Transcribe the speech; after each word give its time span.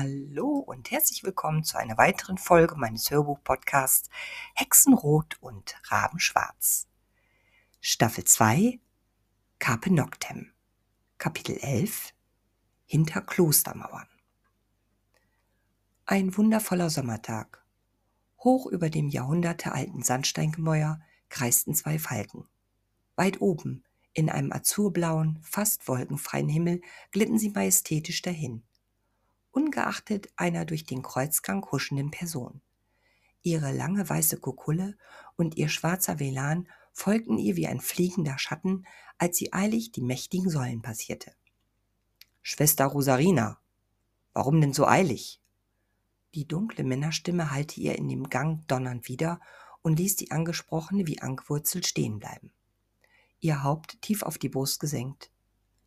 Hallo 0.00 0.58
und 0.58 0.92
herzlich 0.92 1.24
willkommen 1.24 1.64
zu 1.64 1.76
einer 1.76 1.98
weiteren 1.98 2.38
Folge 2.38 2.76
meines 2.76 3.10
Hörbuch-Podcasts 3.10 4.08
Hexenrot 4.54 5.38
und 5.40 5.74
Rabenschwarz. 5.86 6.86
Staffel 7.80 8.22
2 8.22 8.78
Carpe 9.58 9.92
Noctem 9.92 10.52
Kapitel 11.18 11.56
11 11.56 12.14
Hinter 12.86 13.22
Klostermauern 13.22 14.06
Ein 16.06 16.36
wundervoller 16.36 16.90
Sommertag. 16.90 17.66
Hoch 18.44 18.66
über 18.66 18.90
dem 18.90 19.08
jahrhundertealten 19.08 20.04
Sandsteingemäuer 20.04 21.00
kreisten 21.28 21.74
zwei 21.74 21.98
Falken. 21.98 22.46
Weit 23.16 23.40
oben, 23.40 23.82
in 24.12 24.30
einem 24.30 24.52
azurblauen, 24.52 25.40
fast 25.42 25.88
wolkenfreien 25.88 26.48
Himmel, 26.48 26.82
glitten 27.10 27.40
sie 27.40 27.50
majestätisch 27.50 28.22
dahin 28.22 28.62
ungeachtet 29.58 30.28
einer 30.36 30.64
durch 30.64 30.84
den 30.84 31.02
Kreuzgang 31.02 31.66
huschenden 31.72 32.12
Person. 32.12 32.60
Ihre 33.42 33.72
lange 33.72 34.08
weiße 34.08 34.38
Kukulle 34.38 34.96
und 35.34 35.56
ihr 35.56 35.68
schwarzer 35.68 36.20
Velan 36.20 36.68
folgten 36.92 37.38
ihr 37.38 37.56
wie 37.56 37.66
ein 37.66 37.80
fliegender 37.80 38.38
Schatten, 38.38 38.86
als 39.18 39.36
sie 39.36 39.52
eilig 39.52 39.90
die 39.90 40.00
mächtigen 40.00 40.48
Säulen 40.48 40.80
passierte. 40.80 41.32
Schwester 42.40 42.86
Rosarina, 42.86 43.58
warum 44.32 44.60
denn 44.60 44.72
so 44.72 44.86
eilig? 44.86 45.42
Die 46.34 46.46
dunkle 46.46 46.84
Männerstimme 46.84 47.50
hallte 47.50 47.80
ihr 47.80 47.98
in 47.98 48.08
dem 48.08 48.28
Gang 48.28 48.64
donnernd 48.68 49.08
wieder 49.08 49.40
und 49.82 49.98
ließ 49.98 50.14
die 50.14 50.30
Angesprochene 50.30 51.08
wie 51.08 51.20
angewurzelt 51.20 51.84
stehen 51.84 52.20
bleiben. 52.20 52.52
Ihr 53.40 53.64
Haupt 53.64 54.00
tief 54.02 54.22
auf 54.22 54.38
die 54.38 54.50
Brust 54.50 54.78
gesenkt, 54.78 55.32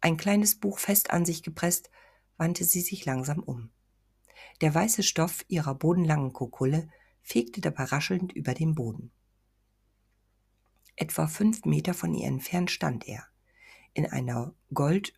ein 0.01 0.17
kleines 0.17 0.59
Buch 0.59 0.77
fest 0.77 1.11
an 1.11 1.25
sich 1.25 1.41
gepresst, 1.41 1.89
wandte 2.41 2.65
sie 2.65 2.81
sich 2.81 3.05
langsam 3.05 3.37
um. 3.37 3.69
Der 4.61 4.73
weiße 4.73 5.03
Stoff 5.03 5.45
ihrer 5.47 5.75
bodenlangen 5.75 6.33
Kokulle 6.33 6.89
fegte 7.21 7.61
dabei 7.61 7.83
raschelnd 7.83 8.33
über 8.33 8.55
den 8.55 8.73
Boden. 8.73 9.11
Etwa 10.95 11.27
fünf 11.27 11.65
Meter 11.65 11.93
von 11.93 12.15
ihr 12.15 12.27
entfernt 12.27 12.71
stand 12.71 13.07
er, 13.07 13.27
in 13.93 14.07
einer 14.07 14.55
goldroten 14.73 15.13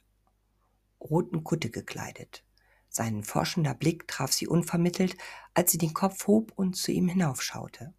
Kutte 1.46 1.70
gekleidet. 1.70 2.44
Sein 2.90 3.24
forschender 3.24 3.74
Blick 3.74 4.06
traf 4.10 4.34
sie 4.34 4.48
unvermittelt, 4.48 5.16
als 5.54 5.72
sie 5.72 5.78
den 5.78 5.94
Kopf 5.94 6.28
hob 6.28 6.52
und 6.58 6.76
zu 6.76 6.92
ihm 6.92 7.08
hinaufschaute. 7.08 7.94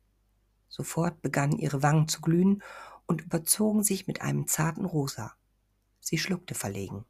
Sofort 0.68 1.22
begannen 1.22 1.58
ihre 1.58 1.82
Wangen 1.82 2.08
zu 2.08 2.20
glühen 2.20 2.62
und 3.06 3.22
überzogen 3.22 3.84
sich 3.84 4.06
mit 4.06 4.20
einem 4.20 4.46
zarten 4.48 4.84
Rosa. 4.84 5.32
Sie 5.98 6.18
schluckte 6.18 6.54
verlegen. 6.54 7.06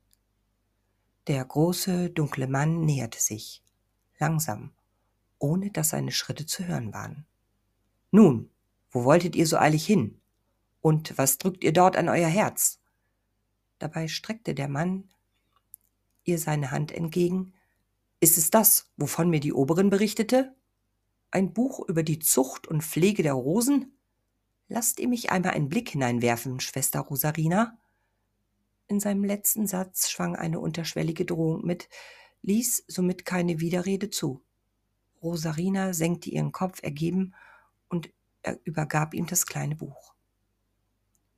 Der 1.27 1.43
große, 1.43 2.11
dunkle 2.11 2.47
Mann 2.47 2.83
näherte 2.83 3.19
sich, 3.19 3.63
langsam, 4.19 4.73
ohne 5.39 5.71
dass 5.71 5.89
seine 5.89 6.13
Schritte 6.13 6.45
zu 6.45 6.67
hören 6.67 6.93
waren. 6.93 7.25
Nun, 8.11 8.51
wo 8.91 9.05
wolltet 9.05 9.35
ihr 9.35 9.47
so 9.47 9.57
eilig 9.57 9.87
hin? 9.87 10.21
Und 10.83 11.17
was 11.17 11.39
drückt 11.39 11.65
ihr 11.65 11.73
dort 11.73 11.97
an 11.97 12.11
euer 12.11 12.29
Herz? 12.29 12.79
Dabei 13.79 14.07
streckte 14.07 14.55
der 14.55 14.69
Mann 14.69 15.09
ihr 16.25 16.39
seine 16.39 16.71
Hand 16.71 16.93
entgegen. 16.93 17.55
Ist 18.21 18.37
es 18.37 18.51
das, 18.51 18.91
wovon 18.97 19.31
mir 19.31 19.41
die 19.41 19.53
Oberin 19.53 19.91
berichtete? 19.91 20.55
Ein 21.31 21.53
Buch 21.53 21.81
über 21.89 22.03
die 22.03 22.19
Zucht 22.19 22.67
und 22.67 22.83
Pflege 22.83 23.23
der 23.23 23.33
Rosen? 23.35 23.97
Lasst 24.69 25.01
ihr 25.01 25.09
mich 25.09 25.31
einmal 25.31 25.53
einen 25.53 25.69
Blick 25.69 25.91
hineinwerfen, 25.91 26.61
Schwester 26.61 27.01
Rosarina. 27.01 27.79
In 28.87 29.01
seinem 29.01 29.25
letzten 29.25 29.67
Satz 29.67 30.11
schwang 30.11 30.37
eine 30.37 30.61
unterschwellige 30.61 31.25
Drohung 31.25 31.65
mit, 31.65 31.89
ließ 32.43 32.85
somit 32.87 33.25
keine 33.25 33.61
Widerrede 33.61 34.11
zu. 34.11 34.43
Rosarina 35.23 35.95
senkte 35.95 36.31
ihren 36.31 36.53
Kopf 36.53 36.83
ergeben 36.83 37.35
und 37.89 38.11
er 38.43 38.61
übergab 38.65 39.15
ihm 39.15 39.27
das 39.27 39.47
kleine 39.47 39.77
Buch. 39.77 40.15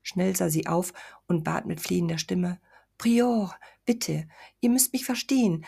Schnell 0.02 0.34
sah 0.34 0.50
sie 0.50 0.66
auf 0.66 0.92
und 1.26 1.44
bat 1.44 1.66
mit 1.66 1.80
flehender 1.80 2.18
Stimme 2.18 2.60
Prior, 2.98 3.54
bitte, 3.84 4.26
ihr 4.60 4.70
müsst 4.70 4.92
mich 4.92 5.04
verstehen. 5.04 5.64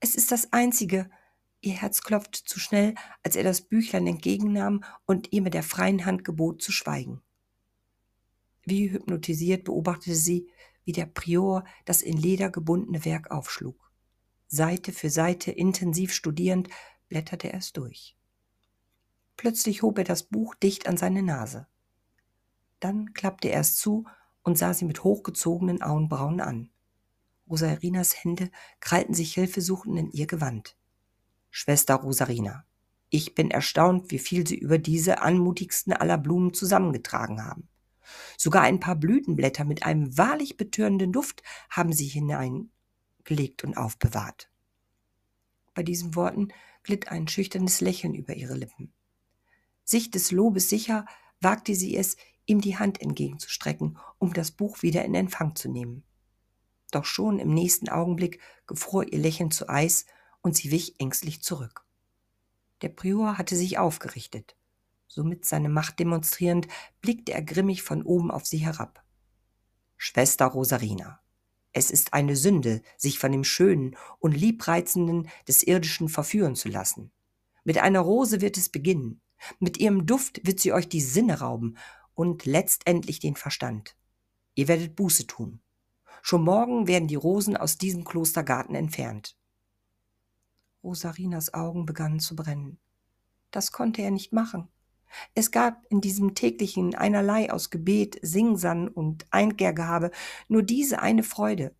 Es 0.00 0.14
ist 0.14 0.32
das 0.32 0.52
Einzige. 0.52 1.10
Ihr 1.60 1.74
Herz 1.74 2.02
klopfte 2.02 2.42
zu 2.44 2.58
schnell, 2.58 2.94
als 3.22 3.36
er 3.36 3.44
das 3.44 3.60
Büchlein 3.60 4.06
entgegennahm 4.06 4.82
und 5.04 5.32
ihr 5.32 5.42
mit 5.42 5.54
der 5.54 5.62
freien 5.62 6.06
Hand 6.06 6.24
gebot 6.24 6.62
zu 6.62 6.72
schweigen. 6.72 7.22
Wie 8.64 8.90
hypnotisiert 8.90 9.64
beobachtete 9.64 10.16
sie, 10.16 10.48
wie 10.84 10.92
der 10.92 11.06
Prior 11.06 11.64
das 11.84 12.02
in 12.02 12.16
Leder 12.16 12.50
gebundene 12.50 13.04
Werk 13.04 13.30
aufschlug. 13.30 13.90
Seite 14.48 14.92
für 14.92 15.10
Seite 15.10 15.50
intensiv 15.50 16.12
studierend 16.12 16.68
blätterte 17.08 17.52
er 17.52 17.58
es 17.58 17.72
durch. 17.72 18.16
Plötzlich 19.36 19.82
hob 19.82 19.98
er 19.98 20.04
das 20.04 20.24
Buch 20.24 20.54
dicht 20.54 20.86
an 20.86 20.96
seine 20.96 21.22
Nase. 21.22 21.66
Dann 22.80 23.12
klappte 23.14 23.48
er 23.48 23.60
es 23.60 23.76
zu 23.76 24.04
und 24.42 24.58
sah 24.58 24.74
sie 24.74 24.84
mit 24.84 25.04
hochgezogenen 25.04 25.82
Augenbrauen 25.82 26.40
an. 26.40 26.70
Rosarinas 27.48 28.24
Hände 28.24 28.50
krallten 28.80 29.14
sich 29.14 29.34
hilfesuchend 29.34 29.98
in 29.98 30.10
ihr 30.10 30.26
Gewand. 30.26 30.76
Schwester 31.50 31.96
Rosarina, 31.96 32.64
ich 33.10 33.34
bin 33.34 33.50
erstaunt, 33.50 34.10
wie 34.10 34.18
viel 34.18 34.46
Sie 34.46 34.56
über 34.56 34.78
diese 34.78 35.20
anmutigsten 35.20 35.92
aller 35.92 36.16
Blumen 36.16 36.54
zusammengetragen 36.54 37.44
haben. 37.44 37.68
Sogar 38.36 38.62
ein 38.62 38.80
paar 38.80 38.96
Blütenblätter 38.96 39.64
mit 39.64 39.84
einem 39.84 40.16
wahrlich 40.16 40.56
betörenden 40.56 41.12
Duft 41.12 41.42
haben 41.70 41.92
sie 41.92 42.06
hineingelegt 42.06 43.64
und 43.64 43.76
aufbewahrt. 43.76 44.50
Bei 45.74 45.82
diesen 45.82 46.14
Worten 46.14 46.48
glitt 46.82 47.08
ein 47.08 47.28
schüchternes 47.28 47.80
Lächeln 47.80 48.14
über 48.14 48.34
ihre 48.34 48.54
Lippen. 48.54 48.92
Sich 49.84 50.10
des 50.10 50.30
Lobes 50.30 50.68
sicher, 50.68 51.06
wagte 51.40 51.74
sie 51.74 51.96
es, 51.96 52.16
ihm 52.46 52.60
die 52.60 52.78
Hand 52.78 53.00
entgegenzustrecken, 53.00 53.98
um 54.18 54.32
das 54.32 54.50
Buch 54.50 54.82
wieder 54.82 55.04
in 55.04 55.14
Empfang 55.14 55.54
zu 55.54 55.68
nehmen. 55.68 56.04
Doch 56.90 57.04
schon 57.04 57.38
im 57.38 57.54
nächsten 57.54 57.88
Augenblick 57.88 58.40
gefror 58.66 59.10
ihr 59.10 59.18
Lächeln 59.18 59.50
zu 59.50 59.68
Eis 59.68 60.06
und 60.42 60.56
sie 60.56 60.70
wich 60.70 61.00
ängstlich 61.00 61.42
zurück. 61.42 61.84
Der 62.82 62.90
Prior 62.90 63.38
hatte 63.38 63.56
sich 63.56 63.78
aufgerichtet 63.78 64.56
somit 65.12 65.44
seine 65.44 65.68
Macht 65.68 65.98
demonstrierend, 65.98 66.68
blickte 67.02 67.32
er 67.32 67.42
grimmig 67.42 67.82
von 67.82 68.02
oben 68.02 68.30
auf 68.30 68.46
sie 68.46 68.58
herab. 68.58 69.04
Schwester 69.98 70.46
Rosarina, 70.46 71.20
es 71.72 71.90
ist 71.90 72.14
eine 72.14 72.34
Sünde, 72.34 72.82
sich 72.96 73.18
von 73.18 73.30
dem 73.30 73.44
Schönen 73.44 73.96
und 74.18 74.32
Liebreizenden 74.32 75.28
des 75.46 75.62
Irdischen 75.62 76.08
verführen 76.08 76.56
zu 76.56 76.68
lassen. 76.68 77.12
Mit 77.62 77.78
einer 77.78 78.00
Rose 78.00 78.40
wird 78.40 78.56
es 78.56 78.70
beginnen, 78.70 79.20
mit 79.58 79.78
ihrem 79.78 80.06
Duft 80.06 80.46
wird 80.46 80.60
sie 80.60 80.72
euch 80.72 80.88
die 80.88 81.00
Sinne 81.00 81.40
rauben 81.40 81.76
und 82.14 82.46
letztendlich 82.46 83.20
den 83.20 83.36
Verstand. 83.36 83.96
Ihr 84.54 84.68
werdet 84.68 84.96
Buße 84.96 85.26
tun. 85.26 85.60
Schon 86.22 86.42
morgen 86.44 86.86
werden 86.86 87.08
die 87.08 87.16
Rosen 87.16 87.56
aus 87.56 87.76
diesem 87.76 88.04
Klostergarten 88.04 88.74
entfernt. 88.74 89.36
Rosarinas 90.82 91.52
Augen 91.52 91.84
begannen 91.84 92.20
zu 92.20 92.34
brennen. 92.34 92.78
Das 93.50 93.72
konnte 93.72 94.02
er 94.02 94.10
nicht 94.10 94.32
machen. 94.32 94.68
Es 95.34 95.50
gab 95.50 95.84
in 95.88 96.00
diesem 96.00 96.34
täglichen 96.34 96.94
einerlei 96.94 97.52
aus 97.52 97.70
Gebet, 97.70 98.18
Singsann 98.22 98.88
und 98.88 99.26
Einkehrgehabe 99.30 100.10
nur 100.48 100.62
diese 100.62 101.00
eine 101.00 101.22
Freude, 101.22 101.74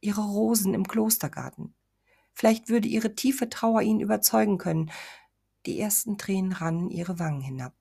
ihre 0.00 0.22
Rosen 0.22 0.74
im 0.74 0.86
Klostergarten. 0.86 1.74
Vielleicht 2.32 2.68
würde 2.68 2.88
ihre 2.88 3.14
tiefe 3.14 3.48
Trauer 3.48 3.82
ihn 3.82 4.00
überzeugen 4.00 4.58
können. 4.58 4.90
Die 5.66 5.78
ersten 5.78 6.16
Tränen 6.16 6.52
rannen 6.52 6.90
ihre 6.90 7.18
Wangen 7.18 7.42
hinab. 7.42 7.74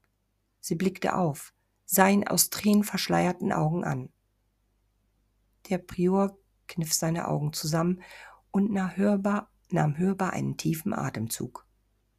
Sie 0.59 0.75
blickte 0.75 1.16
auf, 1.16 1.53
sah 1.85 2.07
ihn 2.07 2.27
aus 2.27 2.49
Tränen 2.49 2.83
verschleierten 2.83 3.53
Augen 3.53 3.84
an. 3.84 4.09
Der 5.69 5.78
Prior 5.78 6.37
kniff 6.67 6.93
seine 6.93 7.28
Augen 7.28 7.53
zusammen 7.53 8.02
und 8.52 8.72
nahm 8.72 8.95
hörbar, 8.95 9.52
nahm 9.69 9.97
hörbar 9.97 10.34
einen 10.34 10.57
tiefen 10.57 10.93
Atemzug. 10.93 11.66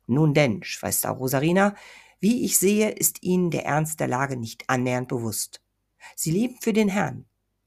Nun 0.06 0.34
denn, 0.34 0.62
Schwester 0.62 1.10
Rosarina, 1.10 1.74
wie 2.20 2.44
ich 2.44 2.58
sehe, 2.58 2.90
ist 2.90 3.22
Ihnen 3.22 3.50
der 3.50 3.64
Ernst 3.64 3.98
der 3.98 4.08
Lage 4.08 4.36
nicht 4.36 4.68
annähernd 4.68 5.08
bewusst. 5.08 5.62
Sie 6.16 6.30
leben 6.30 6.56
für 6.60 6.72
den 6.72 6.88
Herrn. 6.88 7.24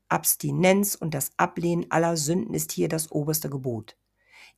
Abstinenz 0.09 0.93
und 0.93 1.15
das 1.15 1.31
Ablehnen 1.37 1.89
aller 1.89 2.17
Sünden 2.17 2.53
ist 2.53 2.71
hier 2.71 2.87
das 2.87 3.11
oberste 3.11 3.49
Gebot. 3.49 3.97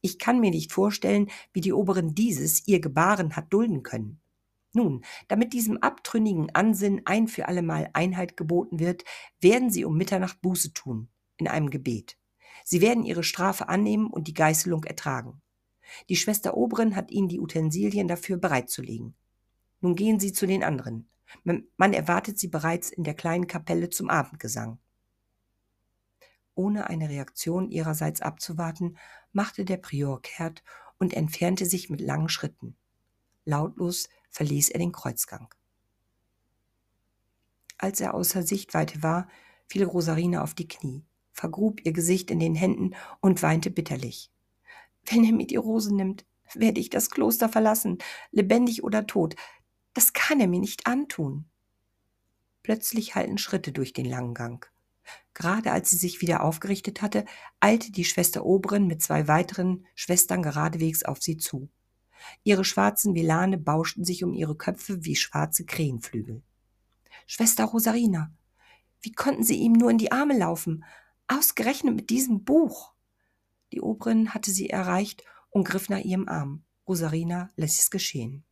Ich 0.02 0.20
kann 0.20 0.42
mir 0.42 0.52
nicht 0.52 0.74
vorstellen, 0.74 1.30
wie 1.54 1.62
die 1.62 1.72
Oberen 1.72 2.14
dieses 2.14 2.68
ihr 2.68 2.82
Gebaren 2.82 3.38
hat 3.38 3.54
dulden 3.54 3.84
können. 3.84 4.20
Nun, 4.74 5.06
damit 5.30 5.54
diesem 5.54 5.78
abtrünnigen 5.78 6.54
Ansinnen 6.54 7.02
ein 7.06 7.30
für 7.30 7.48
allemal 7.48 7.90
Einheit 7.94 8.36
geboten 8.36 8.80
wird, 8.80 9.06
werden 9.40 9.70
sie 9.70 9.86
um 9.86 9.96
Mitternacht 9.96 10.42
Buße 10.42 10.74
tun, 10.74 11.08
in 11.38 11.48
einem 11.48 11.70
Gebet. 11.70 12.18
Sie 12.66 12.82
werden 12.82 13.06
ihre 13.06 13.24
Strafe 13.24 13.70
annehmen 13.70 14.08
und 14.08 14.28
die 14.28 14.34
Geißelung 14.34 14.84
ertragen. 14.84 15.42
Die 16.10 16.18
Schwester 16.18 16.58
Oberin 16.58 16.98
hat 16.98 17.12
ihnen 17.12 17.30
die 17.30 17.40
Utensilien 17.40 18.10
dafür 18.10 18.36
bereitzulegen. 18.36 19.16
Nun 19.82 19.96
gehen 19.96 20.20
Sie 20.20 20.34
zu 20.34 20.46
den 20.46 20.64
anderen. 20.64 21.10
Man 21.44 21.94
erwartet 21.94 22.40
Sie 22.40 22.48
bereits 22.48 22.90
in 22.90 23.04
der 23.04 23.14
kleinen 23.14 23.48
Kapelle 23.48 23.90
zum 23.90 24.10
Abendgesang. 24.10 24.80
Ohne 26.54 26.90
eine 26.90 27.10
Reaktion 27.10 27.70
ihrerseits 27.70 28.22
abzuwarten, 28.22 28.98
machte 29.34 29.66
der 29.66 29.78
Prior 29.78 30.22
kehrt 30.22 30.64
und 30.98 31.14
entfernte 31.14 31.66
sich 31.66 31.90
mit 31.90 32.00
langen 32.00 32.30
Schritten. 32.30 32.78
Lautlos 33.44 34.10
verließ 34.30 34.70
er 34.70 34.80
den 34.80 34.94
Kreuzgang. 34.94 35.54
Als 37.78 38.00
er 38.00 38.14
außer 38.14 38.44
Sichtweite 38.44 39.04
war, 39.04 39.28
fiel 39.68 39.84
Rosarina 39.84 40.42
auf 40.42 40.54
die 40.54 40.68
Knie, 40.68 41.04
vergrub 41.34 41.86
ihr 41.86 41.92
Gesicht 41.92 42.32
in 42.32 42.40
den 42.40 42.56
Händen 42.56 42.96
und 43.20 43.44
weinte 43.44 43.70
bitterlich. 43.70 44.32
Wenn 45.04 45.26
er 45.26 45.34
mir 45.34 45.48
die 45.48 45.58
Rose 45.58 45.94
nimmt, 45.94 46.26
werde 46.54 46.80
ich 46.80 46.90
das 46.90 47.10
Kloster 47.10 47.50
verlassen, 47.50 47.98
lebendig 48.32 48.84
oder 48.84 49.06
tot. 49.06 49.36
Das 49.96 50.12
kann 50.12 50.42
er 50.42 50.48
mir 50.48 50.60
nicht 50.60 50.88
antun. 50.88 51.46
Plötzlich 52.64 53.16
hallten 53.16 53.38
Schritte 53.38 53.72
durch 53.72 53.94
den 53.94 54.06
langen 54.06 54.34
Gang. 54.34 54.70
Gerade 55.34 55.72
als 55.72 55.90
sie 55.90 55.96
sich 55.98 56.20
wieder 56.20 56.44
aufgerichtet 56.44 57.02
hatte, 57.02 57.26
eilte 57.62 57.92
die 57.92 58.04
Schwester 58.04 58.46
Oberin 58.46 58.88
mit 58.88 59.02
zwei 59.02 59.28
weiteren 59.30 59.86
Schwestern 59.96 60.44
geradewegs 60.44 61.04
auf 61.04 61.22
sie 61.22 61.38
zu. 61.38 61.70
Ihre 62.44 62.66
schwarzen 62.66 63.16
Velane 63.16 63.58
bauschten 63.58 64.04
sich 64.04 64.24
um 64.26 64.34
ihre 64.34 64.58
Köpfe 64.58 65.06
wie 65.06 65.16
schwarze 65.16 65.66
Krähenflügel. 65.66 66.44
Schwester 67.26 67.64
Rosarina, 67.64 68.34
wie 69.02 69.14
konnten 69.14 69.44
Sie 69.44 69.58
ihm 69.58 69.74
nur 69.74 69.92
in 69.92 69.98
die 69.98 70.12
Arme 70.12 70.38
laufen? 70.38 70.84
Ausgerechnet 71.28 71.96
mit 71.96 72.10
diesem 72.10 72.44
Buch. 72.44 72.94
Die 73.72 73.80
Oberin 73.80 74.34
hatte 74.34 74.52
sie 74.52 74.70
erreicht 74.70 75.24
und 75.52 75.64
griff 75.64 75.88
nach 75.88 76.00
ihrem 76.00 76.28
Arm. 76.28 76.66
Rosarina 76.86 77.52
lässt 77.56 77.80
es 77.80 77.92
geschehen. 77.92 78.44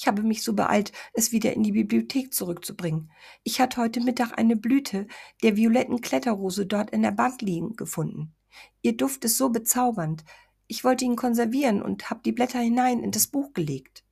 Ich 0.00 0.06
habe 0.06 0.22
mich 0.22 0.42
so 0.42 0.54
beeilt, 0.54 0.92
es 1.12 1.30
wieder 1.30 1.52
in 1.52 1.62
die 1.62 1.72
Bibliothek 1.72 2.32
zurückzubringen. 2.32 3.10
Ich 3.42 3.60
hatte 3.60 3.82
heute 3.82 4.00
Mittag 4.00 4.38
eine 4.38 4.56
Blüte 4.56 5.06
der 5.42 5.56
violetten 5.56 6.00
Kletterrose 6.00 6.64
dort 6.64 6.88
in 6.88 7.02
der 7.02 7.10
Bank 7.10 7.42
liegen 7.42 7.76
gefunden. 7.76 8.34
Ihr 8.80 8.96
Duft 8.96 9.26
ist 9.26 9.36
so 9.36 9.50
bezaubernd. 9.50 10.24
Ich 10.68 10.84
wollte 10.84 11.04
ihn 11.04 11.16
konservieren 11.16 11.82
und 11.82 12.08
habe 12.08 12.22
die 12.24 12.32
Blätter 12.32 12.60
hinein 12.60 13.02
in 13.02 13.10
das 13.10 13.26
Buch 13.26 13.52
gelegt. 13.52 14.02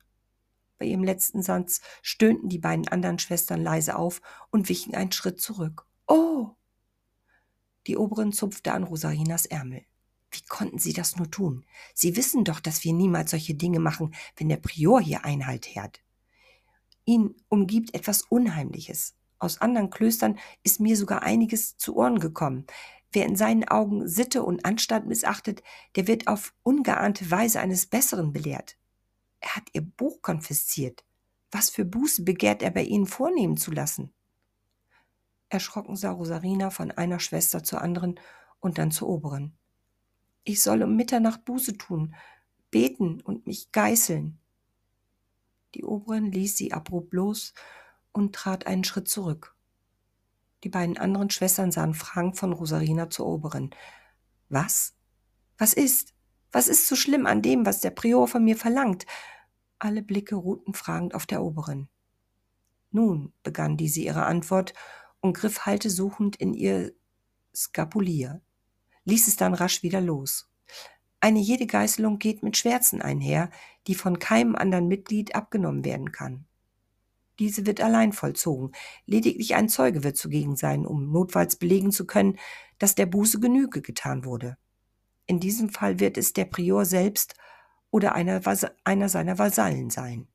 Bei 0.77 0.85
ihrem 0.85 1.03
letzten 1.03 1.41
Satz 1.41 1.81
stöhnten 2.03 2.49
die 2.49 2.59
beiden 2.59 2.87
anderen 2.87 3.17
Schwestern 3.17 3.63
leise 3.63 3.95
auf 3.95 4.21
und 4.51 4.69
wichen 4.69 4.93
einen 4.93 5.11
Schritt 5.11 5.41
zurück. 5.41 5.87
Oh! 6.05 6.51
Die 7.87 7.97
Oberin 7.97 8.31
zupfte 8.31 8.73
an 8.73 8.83
Rosarinas 8.83 9.47
Ärmel. 9.47 9.88
Wie 10.31 10.43
konnten 10.47 10.77
Sie 10.77 10.93
das 10.93 11.15
nur 11.15 11.29
tun? 11.31 11.65
Sie 11.93 12.15
wissen 12.15 12.43
doch, 12.43 12.59
dass 12.59 12.83
wir 12.83 12.93
niemals 12.93 13.31
solche 13.31 13.55
Dinge 13.55 13.79
machen, 13.79 14.13
wenn 14.35 14.49
der 14.49 14.57
Prior 14.57 15.01
hier 15.01 15.25
Einhalt 15.25 15.67
hält. 15.73 16.01
Ihn 17.05 17.35
umgibt 17.49 17.93
etwas 17.95 18.21
Unheimliches. 18.23 19.15
Aus 19.39 19.61
anderen 19.61 19.89
Klöstern 19.89 20.37
ist 20.63 20.79
mir 20.79 20.95
sogar 20.97 21.23
einiges 21.23 21.77
zu 21.77 21.95
Ohren 21.95 22.19
gekommen. 22.19 22.67
Wer 23.11 23.25
in 23.25 23.35
seinen 23.35 23.67
Augen 23.67 24.07
Sitte 24.07 24.43
und 24.43 24.65
Anstand 24.65 25.07
missachtet, 25.07 25.63
der 25.95 26.07
wird 26.07 26.27
auf 26.27 26.53
ungeahnte 26.61 27.31
Weise 27.31 27.59
eines 27.59 27.87
Besseren 27.87 28.31
belehrt. 28.31 28.77
Er 29.39 29.55
hat 29.55 29.69
ihr 29.73 29.81
Buch 29.81 30.21
konfisziert. 30.21 31.03
Was 31.51 31.71
für 31.71 31.85
Buße 31.85 32.23
begehrt 32.23 32.61
er 32.61 32.69
bei 32.69 32.83
Ihnen 32.83 33.07
vornehmen 33.07 33.57
zu 33.57 33.71
lassen? 33.71 34.13
Erschrocken 35.47 35.95
sah 35.95 36.11
Rosarina 36.11 36.69
von 36.69 36.91
einer 36.91 37.19
Schwester 37.19 37.63
zur 37.63 37.81
anderen 37.81 38.19
und 38.59 38.77
dann 38.77 38.91
zur 38.91 39.09
oberen. 39.09 39.57
Ich 40.43 40.61
soll 40.61 40.83
um 40.83 40.95
Mitternacht 40.95 41.45
Buße 41.45 41.77
tun, 41.77 42.15
beten 42.71 43.21
und 43.21 43.47
mich 43.47 43.71
geißeln. 43.71 44.39
Die 45.75 45.83
Oberin 45.83 46.31
ließ 46.31 46.57
sie 46.57 46.73
abrupt 46.73 47.13
los 47.13 47.53
und 48.11 48.33
trat 48.33 48.65
einen 48.65 48.83
Schritt 48.83 49.07
zurück. 49.07 49.55
Die 50.63 50.69
beiden 50.69 50.97
anderen 50.97 51.29
Schwestern 51.29 51.71
sahen 51.71 51.93
fragend 51.93 52.37
von 52.37 52.53
Rosarina 52.53 53.09
zur 53.09 53.27
Oberin. 53.27 53.69
Was? 54.49 54.95
Was 55.57 55.73
ist? 55.73 56.13
Was 56.51 56.67
ist 56.67 56.87
so 56.87 56.95
schlimm 56.95 57.27
an 57.27 57.41
dem, 57.41 57.65
was 57.65 57.81
der 57.81 57.91
Prior 57.91 58.27
von 58.27 58.43
mir 58.43 58.57
verlangt? 58.57 59.05
Alle 59.77 60.01
Blicke 60.01 60.35
ruhten 60.35 60.73
fragend 60.73 61.13
auf 61.13 61.27
der 61.27 61.43
Oberin. 61.43 61.87
Nun, 62.91 63.33
begann 63.43 63.77
diese 63.77 64.01
ihre 64.01 64.25
Antwort 64.25 64.73
und 65.21 65.33
griff 65.33 65.65
haltesuchend 65.65 66.35
in 66.37 66.53
ihr 66.53 66.91
Skapulier 67.55 68.41
ließ 69.05 69.27
es 69.27 69.35
dann 69.35 69.53
rasch 69.53 69.83
wieder 69.83 70.01
los. 70.01 70.49
Eine 71.21 71.39
jede 71.39 71.67
Geißelung 71.67 72.19
geht 72.19 72.43
mit 72.43 72.57
Schwärzen 72.57 73.01
einher, 73.01 73.49
die 73.87 73.95
von 73.95 74.19
keinem 74.19 74.55
anderen 74.55 74.87
Mitglied 74.87 75.35
abgenommen 75.35 75.83
werden 75.83 76.11
kann. 76.11 76.45
Diese 77.39 77.65
wird 77.65 77.81
allein 77.81 78.11
vollzogen. 78.13 78.73
Lediglich 79.05 79.55
ein 79.55 79.69
Zeuge 79.69 80.03
wird 80.03 80.17
zugegen 80.17 80.55
sein, 80.55 80.85
um 80.85 81.11
notfalls 81.11 81.55
belegen 81.55 81.91
zu 81.91 82.05
können, 82.05 82.37
dass 82.77 82.95
der 82.95 83.05
Buße 83.05 83.39
Genüge 83.39 83.81
getan 83.81 84.25
wurde. 84.25 84.57
In 85.25 85.39
diesem 85.39 85.69
Fall 85.69 85.99
wird 85.99 86.17
es 86.17 86.33
der 86.33 86.45
Prior 86.45 86.85
selbst 86.85 87.35
oder 87.91 88.13
einer, 88.15 88.41
einer 88.83 89.09
seiner 89.09 89.37
Vasallen 89.37 89.89
sein. 89.89 90.27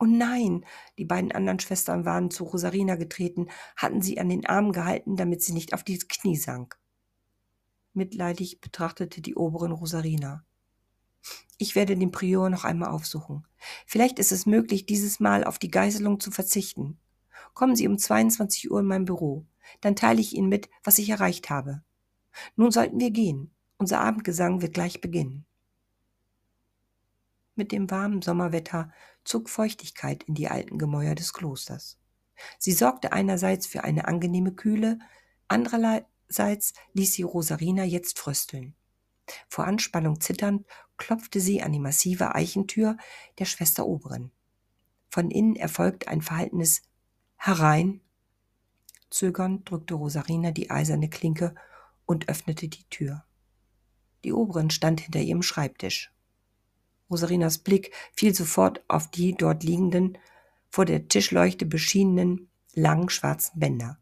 Oh 0.00 0.06
nein, 0.06 0.64
die 0.96 1.04
beiden 1.04 1.32
anderen 1.32 1.58
Schwestern 1.58 2.04
waren 2.04 2.30
zu 2.30 2.44
Rosarina 2.44 2.94
getreten, 2.94 3.48
hatten 3.76 4.00
sie 4.00 4.20
an 4.20 4.28
den 4.28 4.46
Armen 4.46 4.72
gehalten, 4.72 5.16
damit 5.16 5.42
sie 5.42 5.52
nicht 5.52 5.74
auf 5.74 5.82
die 5.82 5.98
Knie 5.98 6.36
sank. 6.36 6.78
Mitleidig 7.98 8.62
betrachtete 8.62 9.20
die 9.20 9.34
Oberin 9.34 9.72
Rosarina. 9.72 10.44
Ich 11.58 11.74
werde 11.74 11.96
den 11.96 12.12
Prior 12.12 12.48
noch 12.48 12.64
einmal 12.64 12.90
aufsuchen. 12.90 13.46
Vielleicht 13.84 14.18
ist 14.18 14.32
es 14.32 14.46
möglich, 14.46 14.86
dieses 14.86 15.20
Mal 15.20 15.44
auf 15.44 15.58
die 15.58 15.70
Geiselung 15.70 16.20
zu 16.20 16.30
verzichten. 16.30 16.98
Kommen 17.52 17.76
Sie 17.76 17.88
um 17.88 17.98
22 17.98 18.70
Uhr 18.70 18.80
in 18.80 18.86
mein 18.86 19.04
Büro. 19.04 19.44
Dann 19.80 19.96
teile 19.96 20.20
ich 20.20 20.34
Ihnen 20.34 20.48
mit, 20.48 20.70
was 20.84 20.98
ich 20.98 21.10
erreicht 21.10 21.50
habe. 21.50 21.82
Nun 22.56 22.70
sollten 22.70 23.00
wir 23.00 23.10
gehen. 23.10 23.50
Unser 23.76 24.00
Abendgesang 24.00 24.62
wird 24.62 24.74
gleich 24.74 25.00
beginnen. 25.00 25.44
Mit 27.54 27.72
dem 27.72 27.90
warmen 27.90 28.22
Sommerwetter 28.22 28.92
zog 29.24 29.50
Feuchtigkeit 29.50 30.22
in 30.22 30.34
die 30.34 30.48
alten 30.48 30.78
Gemäuer 30.78 31.16
des 31.16 31.32
Klosters. 31.32 31.98
Sie 32.58 32.72
sorgte 32.72 33.12
einerseits 33.12 33.66
für 33.66 33.82
eine 33.82 34.06
angenehme 34.06 34.52
Kühle, 34.52 35.00
andererseits 35.48 36.06
Seits 36.28 36.74
ließ 36.92 37.14
sie 37.14 37.22
Rosarina 37.22 37.84
jetzt 37.84 38.18
frösteln. 38.18 38.74
Vor 39.48 39.66
Anspannung 39.66 40.20
zitternd 40.20 40.66
klopfte 40.96 41.40
sie 41.40 41.62
an 41.62 41.72
die 41.72 41.78
massive 41.78 42.34
Eichentür 42.34 42.96
der 43.38 43.44
Schwester 43.44 43.86
Oberin. 43.86 44.30
Von 45.10 45.30
innen 45.30 45.56
erfolgte 45.56 46.08
ein 46.08 46.22
verhaltenes 46.22 46.82
Herein. 47.36 48.00
Zögernd 49.10 49.70
drückte 49.70 49.94
Rosarina 49.94 50.50
die 50.50 50.70
eiserne 50.70 51.08
Klinke 51.08 51.54
und 52.04 52.28
öffnete 52.28 52.68
die 52.68 52.84
Tür. 52.90 53.24
Die 54.24 54.32
Oberin 54.32 54.70
stand 54.70 55.00
hinter 55.00 55.20
ihrem 55.20 55.42
Schreibtisch. 55.42 56.12
Rosarinas 57.10 57.58
Blick 57.58 57.92
fiel 58.12 58.34
sofort 58.34 58.82
auf 58.88 59.10
die 59.10 59.34
dort 59.34 59.62
liegenden, 59.62 60.18
vor 60.68 60.84
der 60.84 61.08
Tischleuchte 61.08 61.64
beschienenen, 61.64 62.50
langen 62.74 63.08
schwarzen 63.08 63.58
Bänder. 63.58 63.98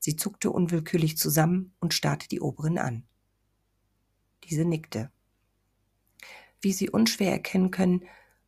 Sie 0.00 0.16
zuckte 0.16 0.50
unwillkürlich 0.50 1.18
zusammen 1.18 1.74
und 1.78 1.92
starrte 1.92 2.26
die 2.26 2.40
Oberin 2.40 2.78
an. 2.78 3.04
Diese 4.44 4.64
nickte. 4.64 5.10
Wie 6.62 6.72
Sie 6.72 6.88
unschwer 6.88 7.30
erkennen 7.30 7.70
können, 7.70 8.04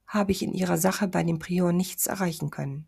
habe 0.07 0.33
ich 0.33 0.43
in 0.43 0.55
Ihrer 0.55 0.79
Sache 0.79 1.09
bei 1.09 1.23
dem 1.23 1.39
Prior 1.39 1.73
nichts 1.73 2.07
erreichen 2.07 2.51
können. 2.51 2.87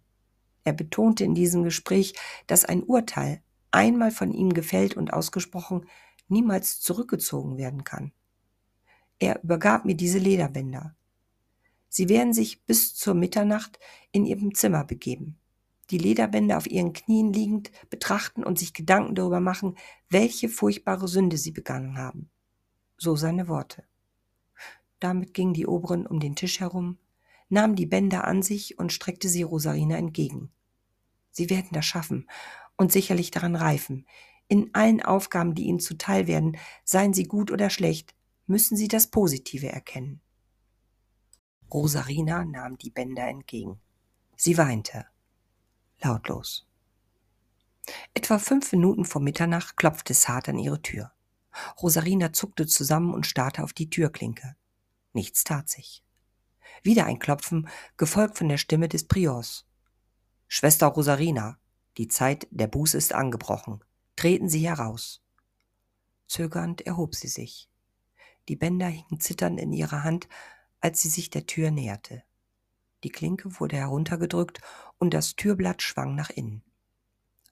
Er 0.65 0.73
betonte 0.73 1.25
in 1.25 1.35
diesem 1.35 1.63
Gespräch, 1.63 2.15
dass 2.47 2.65
ein 2.65 2.83
Urteil, 2.83 3.43
einmal 3.71 4.11
von 4.11 4.33
ihm 4.33 4.55
gefällt 4.55 4.97
und 4.97 5.13
ausgesprochen, 5.13 5.87
niemals 6.29 6.81
zurückgezogen 6.81 7.59
werden 7.59 7.85
kann. 7.85 8.13
Er 9.19 9.43
übergab 9.43 9.85
mir 9.85 9.95
diese 9.95 10.19
Lederbänder. 10.19 10.97
Sie 11.91 12.09
werden 12.09 12.33
sich 12.33 12.65
bis 12.65 12.95
zur 12.95 13.15
Mitternacht 13.15 13.79
in 14.11 14.25
Ihrem 14.25 14.55
Zimmer 14.55 14.85
begeben 14.85 15.39
die 15.91 15.99
Lederbänder 15.99 16.57
auf 16.57 16.67
ihren 16.67 16.93
Knien 16.93 17.33
liegend 17.33 17.71
betrachten 17.91 18.45
und 18.45 18.59
sich 18.59 18.73
Gedanken 18.73 19.15
darüber 19.15 19.41
machen, 19.41 19.77
welche 20.09 20.49
furchtbare 20.49 21.09
Sünde 21.09 21.39
sie 21.39 21.53
begangen 21.53 21.99
haben. 21.99 22.31
So 22.97 23.17
seine 23.17 23.49
Worte. 23.49 23.85
Damit 25.01 25.35
ging 25.35 25.53
die 25.53 25.67
Oberin 25.67 26.07
um 26.07 26.21
den 26.21 26.37
Tisch 26.37 26.61
herum, 26.61 26.99
nahm 27.49 27.77
die 27.77 27.87
Bänder 27.87 28.25
an 28.25 28.43
sich 28.43 28.79
und 28.79 28.93
streckte 28.93 29.29
sie 29.29 29.43
Rosarina 29.43 29.97
entgegen. 29.97 30.51
Sie 31.31 31.51
werden 31.51 31.71
das 31.73 31.85
schaffen 31.85 32.29
und 32.77 32.93
sicherlich 32.93 33.31
daran 33.31 33.57
reifen. 33.57 34.07
In 34.49 34.75
allen 34.75 35.03
Aufgaben, 35.03 35.55
die 35.55 35.65
ihnen 35.65 35.81
zuteil 35.81 36.27
werden, 36.27 36.57
seien 36.85 37.13
sie 37.13 37.25
gut 37.25 37.51
oder 37.51 37.71
schlecht, 37.71 38.15
müssen 38.47 38.77
sie 38.77 38.89
das 38.89 39.11
Positive 39.11 39.69
erkennen. 39.69 40.21
Rosarina 41.73 42.45
nahm 42.45 42.79
die 42.79 42.91
Bänder 42.91 43.27
entgegen. 43.27 43.81
Sie 44.37 44.57
weinte 44.59 45.07
lautlos. 46.03 46.67
Etwa 48.15 48.39
fünf 48.39 48.73
Minuten 48.73 49.05
vor 49.05 49.21
Mitternacht 49.21 49.77
klopfte 49.77 50.13
es 50.13 50.29
hart 50.29 50.49
an 50.49 50.59
ihre 50.59 50.81
Tür. 50.81 51.13
Rosarina 51.81 52.33
zuckte 52.33 52.67
zusammen 52.67 53.15
und 53.15 53.27
starrte 53.27 53.63
auf 53.63 53.73
die 53.73 53.91
Türklinke. 53.91 54.57
Nichts 55.13 55.45
tat 55.45 55.69
sich. 55.69 56.03
Wieder 56.83 57.07
ein 57.07 57.19
Klopfen, 57.19 57.69
gefolgt 57.97 58.39
von 58.39 58.49
der 58.49 58.59
Stimme 58.59 58.89
des 58.89 59.07
Priors. 59.07 59.67
Schwester 60.49 60.89
Rosarina, 60.89 61.59
die 61.97 62.09
Zeit 62.09 62.49
der 62.51 62.67
Buße 62.67 62.99
ist 62.99 63.13
angebrochen. 63.13 63.83
Treten 64.17 64.49
Sie 64.49 64.67
heraus. 64.67 65.23
Zögernd 66.27 66.81
erhob 66.81 67.15
sie 67.15 67.29
sich. 67.29 67.69
Die 68.49 68.57
Bänder 68.57 68.89
hingen 68.89 69.21
zitternd 69.21 69.61
in 69.61 69.73
ihrer 69.73 70.05
Hand, 70.05 70.29
als 70.81 71.01
sie 71.01 71.09
sich 71.09 71.31
der 71.31 71.47
Tür 71.47 71.71
näherte. 71.71 72.23
Die 73.05 73.11
Klinke 73.11 73.61
wurde 73.61 73.77
heruntergedrückt 73.77 74.61
und 74.99 75.13
das 75.13 75.37
Türblatt 75.37 75.83
schwang 75.83 76.15
nach 76.15 76.31
innen. 76.31 76.63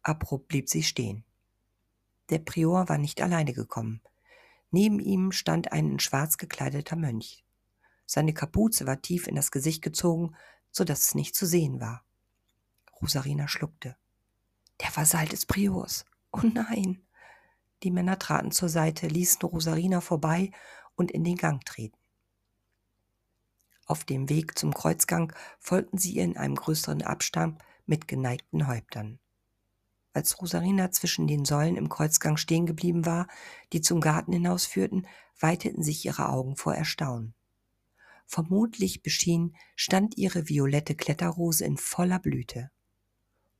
Abrupt 0.02 0.48
blieb 0.48 0.68
sie 0.68 0.82
stehen. 0.82 1.24
Der 2.30 2.38
Prior 2.38 2.88
war 2.88 2.96
nicht 2.96 3.20
alleine 3.20 3.52
gekommen. 3.52 4.00
Neben 4.70 4.98
ihm 4.98 5.30
stand 5.30 5.70
ein 5.70 5.92
in 5.92 5.98
schwarz 6.00 6.38
gekleideter 6.38 6.96
Mönch. 6.96 7.44
Seine 8.06 8.32
Kapuze 8.32 8.86
war 8.86 9.02
tief 9.02 9.26
in 9.26 9.34
das 9.34 9.50
Gesicht 9.50 9.82
gezogen, 9.82 10.34
so 10.70 10.84
dass 10.84 11.00
es 11.00 11.14
nicht 11.14 11.34
zu 11.34 11.44
sehen 11.44 11.80
war. 11.80 12.02
Rosarina 13.02 13.46
schluckte. 13.46 13.96
Der 14.80 14.96
Vasall 14.96 15.28
des 15.28 15.44
Priors. 15.44 16.06
Oh 16.32 16.40
nein. 16.42 17.02
Die 17.82 17.90
Männer 17.90 18.18
traten 18.18 18.52
zur 18.52 18.70
Seite, 18.70 19.06
ließen 19.06 19.42
Rosarina 19.42 20.00
vorbei 20.00 20.50
und 20.94 21.10
in 21.10 21.24
den 21.24 21.36
Gang 21.36 21.62
treten. 21.66 21.98
Auf 23.86 24.04
dem 24.04 24.28
Weg 24.28 24.58
zum 24.58 24.72
Kreuzgang 24.72 25.32
folgten 25.58 25.98
sie 25.98 26.12
ihr 26.12 26.24
in 26.24 26.36
einem 26.36 26.54
größeren 26.54 27.02
Abstand 27.02 27.60
mit 27.86 28.08
geneigten 28.08 28.66
Häuptern. 28.66 29.18
Als 30.14 30.40
Rosarina 30.40 30.90
zwischen 30.90 31.26
den 31.26 31.44
Säulen 31.44 31.76
im 31.76 31.88
Kreuzgang 31.88 32.36
stehen 32.36 32.66
geblieben 32.66 33.06
war, 33.06 33.28
die 33.72 33.80
zum 33.80 34.00
Garten 34.00 34.32
hinausführten, 34.32 35.06
weiteten 35.40 35.82
sich 35.82 36.04
ihre 36.04 36.28
Augen 36.28 36.56
vor 36.56 36.74
Erstaunen. 36.74 37.34
Vermutlich 38.26 39.02
beschien 39.02 39.56
stand 39.74 40.16
ihre 40.16 40.48
violette 40.48 40.94
Kletterrose 40.94 41.64
in 41.64 41.76
voller 41.76 42.18
Blüte. 42.18 42.70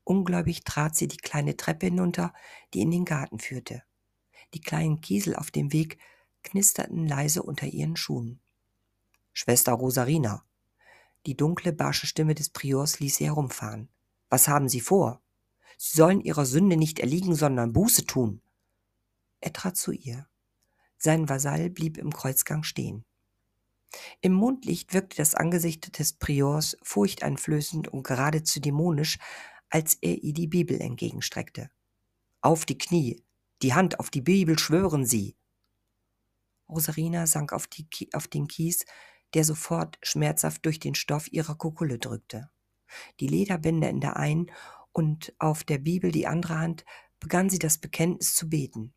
Ungläubig 0.05 0.65
trat 0.65 0.97
sie 0.97 1.09
die 1.09 1.17
kleine 1.17 1.57
Treppe 1.57 1.87
hinunter, 1.87 2.33
die 2.75 2.81
in 2.81 2.91
den 2.91 3.05
Garten 3.05 3.39
führte. 3.39 3.83
Die 4.55 4.61
kleinen 4.61 5.01
Kiesel 5.01 5.37
auf 5.37 5.51
dem 5.51 5.73
Weg 5.73 5.99
knisterten 6.43 7.07
leise 7.07 7.43
unter 7.43 7.67
ihren 7.67 7.97
Schuhen. 7.97 8.41
Schwester 9.33 9.73
Rosarina. 9.73 10.45
Die 11.27 11.37
dunkle, 11.37 11.73
barsche 11.73 12.07
Stimme 12.07 12.35
des 12.35 12.51
Priors 12.51 13.01
ließ 13.01 13.17
sie 13.17 13.27
herumfahren. 13.27 13.89
Was 14.29 14.49
haben 14.49 14.69
Sie 14.69 14.81
vor? 14.81 15.23
Sie 15.79 15.97
sollen 15.97 16.21
ihrer 16.21 16.47
Sünde 16.47 16.77
nicht 16.77 16.99
erliegen, 16.99 17.35
sondern 17.35 17.73
Buße 17.73 18.07
tun. 18.07 18.41
Er 19.41 19.53
trat 19.53 19.77
zu 19.77 19.93
ihr. 19.93 20.27
Sein 20.99 21.29
Vasall 21.29 21.71
blieb 21.71 21.99
im 21.99 22.13
Kreuzgang 22.13 22.63
stehen. 22.63 23.05
Im 24.21 24.33
Mondlicht 24.33 24.95
wirkte 24.95 25.17
das 25.17 25.35
Angesicht 25.35 25.99
des 25.99 26.15
Priors 26.15 26.77
furchteinflößend 26.83 27.89
und 27.89 28.05
geradezu 28.05 28.61
dämonisch, 28.61 29.19
als 29.69 29.95
er 30.01 30.23
ihr 30.23 30.33
die 30.33 30.47
Bibel 30.47 30.81
entgegenstreckte. 30.81 31.71
Auf 32.41 32.65
die 32.65 32.79
Knie, 32.79 33.23
die 33.63 33.75
Hand 33.75 34.01
auf 34.01 34.11
die 34.11 34.21
Bibel 34.21 34.59
schwören 34.59 35.07
Sie. 35.07 35.37
Rosarina 36.69 37.27
sank 37.27 37.53
auf, 37.53 37.67
die, 37.67 37.87
auf 38.13 38.29
den 38.29 38.49
Kies, 38.49 38.85
der 39.35 39.45
sofort 39.45 39.99
schmerzhaft 40.03 40.65
durch 40.67 40.81
den 40.81 40.95
Stoff 40.95 41.33
ihrer 41.33 41.55
Kukulle 41.55 41.99
drückte. 41.99 42.51
Die 43.21 43.29
Lederbänder 43.29 43.89
in 43.89 44.01
der 44.01 44.17
einen 44.17 44.51
und 44.93 45.35
auf 45.39 45.65
der 45.65 45.79
Bibel 45.79 46.13
die 46.13 46.27
andere 46.27 46.59
Hand 46.59 46.85
begann 47.21 47.49
sie 47.49 47.59
das 47.59 47.79
Bekenntnis 47.79 48.35
zu 48.35 48.49
beten. 48.49 48.93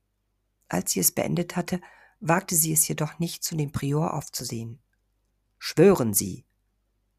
Als 0.68 0.92
sie 0.92 1.00
es 1.00 1.12
beendet 1.12 1.56
hatte, 1.56 1.80
wagte 2.20 2.56
sie 2.56 2.74
es 2.74 2.88
jedoch 2.88 3.20
nicht, 3.20 3.44
zu 3.44 3.56
dem 3.56 3.72
Prior 3.72 4.14
aufzusehen. 4.14 4.82
Schwören 5.58 6.14
Sie! 6.14 6.46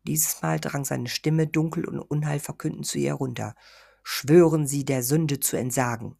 Dieses 0.02 0.40
Mal 0.42 0.60
drang 0.60 0.84
seine 0.84 1.08
Stimme 1.08 1.46
dunkel 1.46 1.84
und 1.84 1.98
unheilverkündend 1.98 2.86
zu 2.86 2.98
ihr 2.98 3.08
herunter. 3.08 3.54
Schwören 4.02 4.66
Sie, 4.66 4.84
der 4.84 5.02
Sünde 5.02 5.40
zu 5.40 5.56
entsagen, 5.56 6.16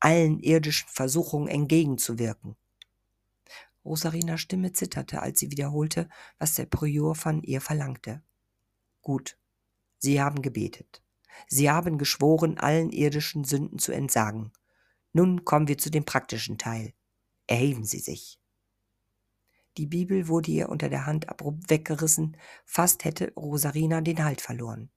allen 0.00 0.40
irdischen 0.40 0.88
Versuchungen 0.88 1.48
entgegenzuwirken. 1.48 2.56
Rosarinas 3.86 4.40
Stimme 4.40 4.72
zitterte, 4.72 5.22
als 5.22 5.38
sie 5.38 5.50
wiederholte, 5.50 6.08
was 6.38 6.54
der 6.54 6.66
Prior 6.66 7.14
von 7.14 7.42
ihr 7.42 7.60
verlangte. 7.60 8.22
Gut, 9.00 9.38
Sie 9.98 10.20
haben 10.20 10.42
gebetet. 10.42 11.02
Sie 11.48 11.70
haben 11.70 11.98
geschworen, 11.98 12.58
allen 12.58 12.90
irdischen 12.90 13.44
Sünden 13.44 13.78
zu 13.78 13.92
entsagen. 13.92 14.52
Nun 15.12 15.44
kommen 15.44 15.68
wir 15.68 15.78
zu 15.78 15.90
dem 15.90 16.04
praktischen 16.04 16.58
Teil. 16.58 16.92
Erheben 17.46 17.84
Sie 17.84 18.00
sich. 18.00 18.40
Die 19.76 19.86
Bibel 19.86 20.28
wurde 20.28 20.50
ihr 20.50 20.68
unter 20.68 20.88
der 20.88 21.06
Hand 21.06 21.28
abrupt 21.28 21.68
weggerissen, 21.68 22.36
fast 22.64 23.04
hätte 23.04 23.32
Rosarina 23.34 24.00
den 24.00 24.24
Halt 24.24 24.40
verloren. 24.40 24.90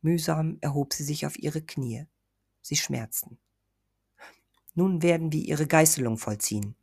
Mühsam 0.00 0.58
erhob 0.60 0.92
sie 0.92 1.04
sich 1.04 1.26
auf 1.26 1.38
ihre 1.38 1.62
Knie. 1.62 2.06
Sie 2.60 2.76
schmerzten. 2.76 3.38
Nun 4.74 5.02
werden 5.02 5.32
wir 5.32 5.40
ihre 5.40 5.66
Geißelung 5.66 6.18
vollziehen. 6.18 6.76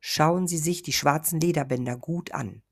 Schauen 0.00 0.46
Sie 0.46 0.58
sich 0.58 0.82
die 0.82 0.92
schwarzen 0.92 1.40
Lederbänder 1.40 1.96
gut 1.96 2.32
an. 2.32 2.62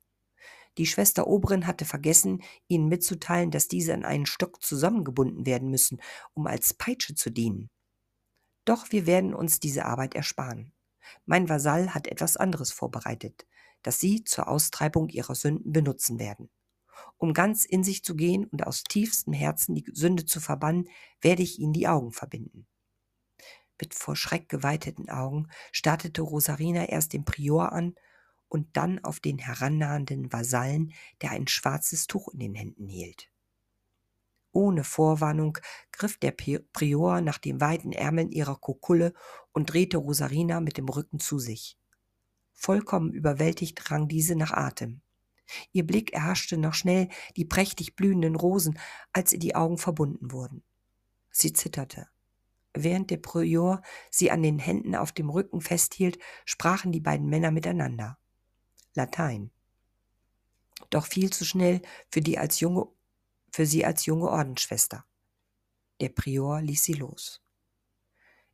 Die 0.79 0.87
Schwester 0.87 1.27
Oberin 1.27 1.67
hatte 1.67 1.85
vergessen, 1.85 2.43
ihnen 2.69 2.89
mitzuteilen, 2.89 3.51
dass 3.51 3.69
diese 3.69 3.95
an 3.95 4.05
einen 4.05 4.27
Stock 4.27 4.63
zusammengebunden 4.63 5.45
werden 5.45 5.71
müssen, 5.71 6.01
um 6.35 6.47
als 6.47 6.73
Peitsche 6.73 7.15
zu 7.15 7.31
dienen. 7.31 7.69
Doch 8.65 8.93
wir 8.93 9.07
werden 9.07 9.35
uns 9.35 9.61
diese 9.61 9.85
Arbeit 9.85 10.15
ersparen. 10.15 10.73
Mein 11.27 11.49
Vasall 11.49 11.95
hat 11.95 12.07
etwas 12.07 12.37
anderes 12.37 12.71
vorbereitet, 12.71 13.47
das 13.83 13.99
Sie 13.99 14.25
zur 14.25 14.49
Austreibung 14.49 15.09
Ihrer 15.09 15.35
Sünden 15.35 15.73
benutzen 15.73 16.19
werden. 16.19 16.49
Um 17.17 17.33
ganz 17.33 17.65
in 17.65 17.83
sich 17.83 18.05
zu 18.05 18.15
gehen 18.15 18.45
und 18.45 18.67
aus 18.67 18.85
tiefstem 18.85 19.33
Herzen 19.33 19.75
die 19.75 19.85
Sünde 19.93 20.27
zu 20.27 20.41
verbannen, 20.41 20.89
werde 21.21 21.43
ich 21.43 21.59
Ihnen 21.59 21.73
die 21.73 21.89
Augen 21.89 22.13
verbinden. 22.13 22.67
Mit 23.81 23.95
vor 23.95 24.17
Schreck 24.17 24.49
geweiteten 24.49 25.09
Augen 25.09 25.49
startete 25.73 26.23
Rosarina 26.23 26.89
erst 26.89 27.13
den 27.13 27.25
Prior 27.25 27.73
an 27.73 27.95
und 28.49 28.77
dann 28.77 29.03
auf 29.05 29.21
den 29.21 29.39
herannahenden 29.39 30.33
Vasallen, 30.33 30.93
der 31.23 31.31
ein 31.31 31.47
schwarzes 31.47 32.07
Tuch 32.07 32.29
in 32.29 32.41
den 32.41 32.55
Händen 32.55 32.89
hielt. 32.89 33.31
Ohne 34.53 34.83
Vorwarnung 34.83 35.59
griff 35.93 36.19
der 36.19 36.33
Prior 36.33 37.21
nach 37.21 37.39
den 37.39 37.61
weiten 37.61 37.93
Ärmeln 37.93 38.33
ihrer 38.33 38.57
Kokulle 38.57 39.13
und 39.53 39.73
drehte 39.73 39.99
Rosarina 39.99 40.61
mit 40.61 40.79
dem 40.79 40.89
Rücken 40.89 41.21
zu 41.21 41.39
sich. 41.39 41.79
Vollkommen 42.55 43.13
überwältigt 43.13 43.91
rang 43.91 44.09
diese 44.09 44.35
nach 44.35 44.53
Atem. 44.53 45.03
Ihr 45.73 45.87
Blick 45.87 46.13
erhaschte 46.13 46.59
noch 46.59 46.75
schnell 46.75 47.09
die 47.37 47.45
prächtig 47.45 47.95
blühenden 47.95 48.35
Rosen, 48.35 48.79
als 49.13 49.33
ihr 49.33 49.39
die 49.39 49.55
Augen 49.55 49.79
verbunden 49.79 50.33
wurden. 50.33 50.65
Sie 51.31 51.53
zitterte. 51.53 52.09
Während 52.81 53.11
der 53.11 53.17
Prior 53.17 53.83
sie 54.09 54.31
an 54.31 54.41
den 54.41 54.61
Händen 54.61 54.95
auf 54.95 55.11
dem 55.11 55.31
Rücken 55.31 55.61
festhielt, 55.61 56.17
sprachen 56.45 56.93
die 56.93 57.01
beiden 57.01 57.29
Männer 57.29 57.51
miteinander. 57.51 58.19
Latein. 58.95 59.51
Doch 60.89 61.07
viel 61.07 61.33
zu 61.33 61.45
schnell 61.45 61.83
für, 62.09 62.21
die 62.21 62.39
als 62.39 62.61
junge, 62.61 62.87
für 63.51 63.67
sie 63.67 63.85
als 63.85 64.07
junge 64.07 64.29
Ordensschwester. 64.29 65.05
Der 66.01 66.11
Prior 66.11 66.63
ließ 66.63 66.85
sie 66.85 66.93
los. 66.93 67.43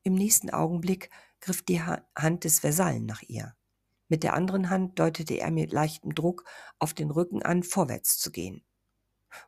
Im 0.04 0.14
nächsten 0.14 0.48
Augenblick 0.48 1.10
griff 1.40 1.60
die 1.60 1.82
Hand 1.82 2.44
des 2.44 2.60
Versallen 2.60 3.04
nach 3.04 3.20
ihr. 3.20 3.54
Mit 4.08 4.22
der 4.22 4.32
anderen 4.32 4.70
Hand 4.70 4.98
deutete 4.98 5.34
er 5.34 5.50
mit 5.50 5.70
leichtem 5.70 6.14
Druck 6.14 6.44
auf 6.78 6.94
den 6.94 7.10
Rücken 7.10 7.42
an, 7.42 7.62
vorwärts 7.62 8.16
zu 8.16 8.30
gehen. 8.30 8.64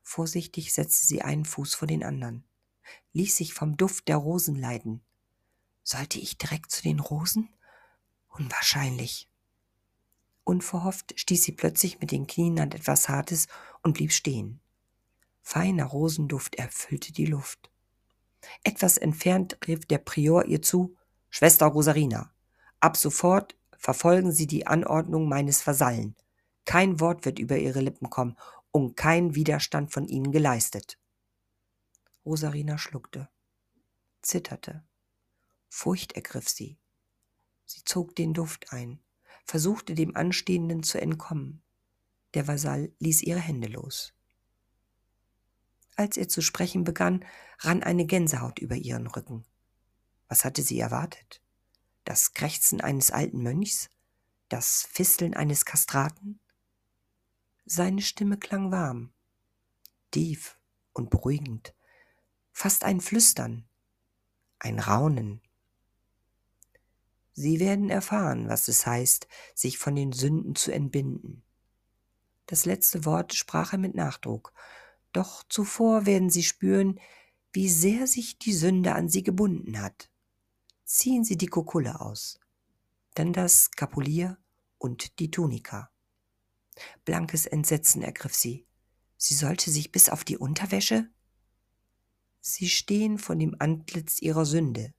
Vorsichtig 0.03 0.75
setzte 0.75 1.07
sie 1.07 1.23
einen 1.23 1.47
Fuß 1.47 1.75
vor 1.75 1.89
den 1.89 2.05
anderen 2.05 2.47
ließ 3.17 3.35
sich 3.35 3.55
vom 3.55 3.79
Duft 3.79 4.09
der 4.09 4.17
Rosen 4.17 4.57
leiden. 4.57 5.01
Sollte 5.83 6.19
ich 6.19 6.37
direkt 6.37 6.71
zu 6.71 6.83
den 6.83 7.01
Rosen? 7.01 7.49
Unwahrscheinlich. 8.29 9.31
Unverhofft 10.45 11.19
stieß 11.19 11.43
sie 11.43 11.53
plötzlich 11.53 11.99
mit 12.01 12.13
den 12.13 12.27
Knien 12.27 12.61
an 12.61 12.73
etwas 12.73 13.09
Hartes 13.09 13.49
und 13.83 13.95
blieb 13.95 14.13
stehen. 14.13 14.61
Feiner 15.41 15.87
Rosenduft 15.87 16.57
erfüllte 16.57 17.13
die 17.13 17.25
Luft. 17.25 17.71
Etwas 18.63 18.99
entfernt 18.99 19.59
rief 19.67 19.87
der 19.87 19.99
Prior 19.99 20.45
ihr 20.45 20.61
zu, 20.61 20.95
Schwester 21.31 21.67
Rosarina, 21.67 22.31
ab 22.81 22.99
sofort 22.99 23.57
verfolgen 23.79 24.31
Sie 24.31 24.47
die 24.47 24.67
Anordnung 24.67 25.27
meines 25.29 25.67
Vasallen. 25.67 26.17
Kein 26.67 27.01
Wort 27.01 27.25
wird 27.25 27.39
über 27.39 27.57
Ihre 27.57 27.81
Lippen 27.81 28.11
kommen 28.11 28.37
und 28.73 28.95
kein 28.95 29.35
Widerstand 29.35 29.91
von 29.91 30.07
Ihnen 30.07 30.33
geleistet. 30.33 30.99
Rosarina 32.27 32.77
schluckte, 32.77 33.29
zitterte. 34.21 34.85
Furcht 35.69 36.13
ergriff 36.13 36.49
sie. 36.49 36.77
Sie 37.65 37.85
zog 37.85 38.17
den 38.17 38.35
Duft 38.35 38.73
ein, 38.73 39.01
versuchte 39.45 39.95
dem 39.95 40.17
Anstehenden 40.17 40.83
zu 40.83 41.01
entkommen. 41.01 41.63
Der 42.35 42.49
Vasall 42.49 42.93
ließ 42.99 43.23
ihre 43.23 43.39
Hände 43.39 43.69
los. 43.69 44.13
Als 45.95 46.17
er 46.17 46.29
zu 46.29 46.43
sprechen 46.43 46.83
begann, 46.83 47.25
rann 47.61 47.85
eine 47.85 48.07
Gänsehaut 48.07 48.59
über 48.59 48.75
ihren 48.75 49.07
Rücken. 49.07 49.47
Was 50.27 50.45
hatte 50.45 50.63
sie 50.63 50.81
erwartet? 50.81 51.41
Das 52.05 52.35
Krächzen 52.35 52.81
eines 52.81 53.13
alten 53.13 53.41
Mönchs? 53.43 53.89
Das 54.49 54.83
Fisteln 54.91 55.35
eines 55.35 55.65
Kastraten? 55.65 56.41
Seine 57.65 58.03
Stimme 58.03 58.37
klang 58.37 58.73
warm, 58.73 59.13
tief 60.11 60.59
und 60.93 61.11
beruhigend 61.11 61.76
fast 62.57 62.85
ein 62.85 63.03
Flüstern, 63.03 63.69
ein 64.59 64.79
Raunen. 64.79 65.43
Sie 67.35 67.61
werden 67.61 67.91
erfahren, 67.91 68.49
was 68.49 68.69
es 68.69 68.87
heißt, 68.87 69.29
sich 69.55 69.77
von 69.77 69.95
den 69.95 70.13
Sünden 70.13 70.55
zu 70.55 70.73
entbinden. 70.73 71.43
Das 72.47 72.65
letzte 72.65 73.05
Wort 73.05 73.35
sprach 73.35 73.75
er 73.75 73.79
mit 73.79 73.95
Nachdruck, 73.95 74.55
doch 75.13 75.45
zuvor 75.51 76.07
werden 76.07 76.31
Sie 76.31 76.43
spüren, 76.43 76.99
wie 77.53 77.69
sehr 77.69 78.07
sich 78.07 78.39
die 78.39 78.55
Sünde 78.55 78.95
an 78.95 79.11
Sie 79.11 79.23
gebunden 79.23 79.83
hat. 79.83 80.11
Ziehen 80.87 81.25
Sie 81.25 81.37
die 81.37 81.49
Kokulle 81.49 82.01
aus, 82.01 82.41
dann 83.13 83.35
das 83.35 83.71
Kapulier 83.71 84.39
und 84.79 85.19
die 85.19 85.31
Tunika. 85.31 85.91
Blankes 87.05 87.45
Entsetzen 87.45 88.01
ergriff 88.01 88.35
sie. 88.35 88.67
Sie 89.19 89.35
sollte 89.35 89.71
sich 89.71 89.93
bis 89.93 90.09
auf 90.09 90.25
die 90.25 90.39
Unterwäsche? 90.39 91.11
Sie 92.49 92.69
stehen 92.69 93.19
von 93.19 93.41
dem 93.41 93.57
Antlitz 93.59 94.23
ihrer 94.23 94.47
Sünde, 94.47 94.95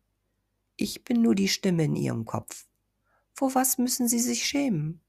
ich 0.76 1.06
bin 1.06 1.22
nur 1.22 1.34
die 1.34 1.48
Stimme 1.48 1.86
in 1.86 1.96
Ihrem 1.96 2.26
Kopf. 2.26 2.68
Vor 3.32 3.56
was 3.56 3.78
müssen 3.78 4.10
Sie 4.10 4.20
sich 4.20 4.46
schämen? 4.46 5.00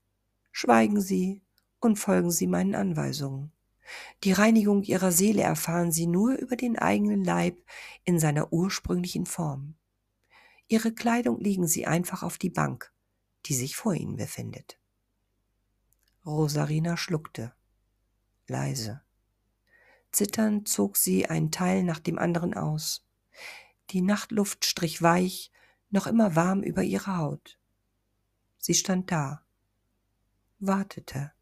Schweigen 0.53 1.01
Sie 1.01 1.43
und 1.81 1.97
folgen 1.97 2.31
Sie 2.31 2.47
meinen 2.47 2.77
Anweisungen. 2.77 3.51
Die 4.23 4.31
Reinigung 4.31 4.85
Ihrer 4.85 5.11
Seele 5.11 5.43
erfahren 5.43 5.91
Sie 5.91 6.07
nur 6.07 6.37
über 6.37 6.55
den 6.55 6.79
eigenen 6.79 7.25
Leib 7.25 7.61
in 8.05 8.21
seiner 8.21 8.53
ursprünglichen 8.53 9.27
Form. 9.27 9.75
Ihre 10.69 10.95
Kleidung 10.95 11.41
legen 11.41 11.67
Sie 11.67 11.87
einfach 11.89 12.23
auf 12.23 12.39
die 12.39 12.51
Bank, 12.51 12.93
die 13.47 13.55
sich 13.55 13.75
vor 13.75 13.95
Ihnen 13.95 14.15
befindet. 14.15 14.79
Rosarina 16.25 16.97
schluckte, 16.97 17.53
leise. 18.47 19.03
Zitternd 20.13 20.69
zog 20.69 20.97
sie 20.97 21.27
einen 21.27 21.51
Teil 21.51 21.83
nach 21.83 21.99
dem 21.99 22.19
anderen 22.19 22.55
aus. 22.55 23.07
Die 23.91 24.03
Nachtluft 24.03 24.65
strich 24.65 25.03
weich 25.03 25.51
noch 25.91 26.07
immer 26.07 26.37
warm 26.37 26.63
über 26.63 26.83
ihre 26.83 27.17
Haut. 27.19 27.59
Sie 28.59 28.75
stand 28.75 29.11
da, 29.11 29.43
wartete. 30.59 31.33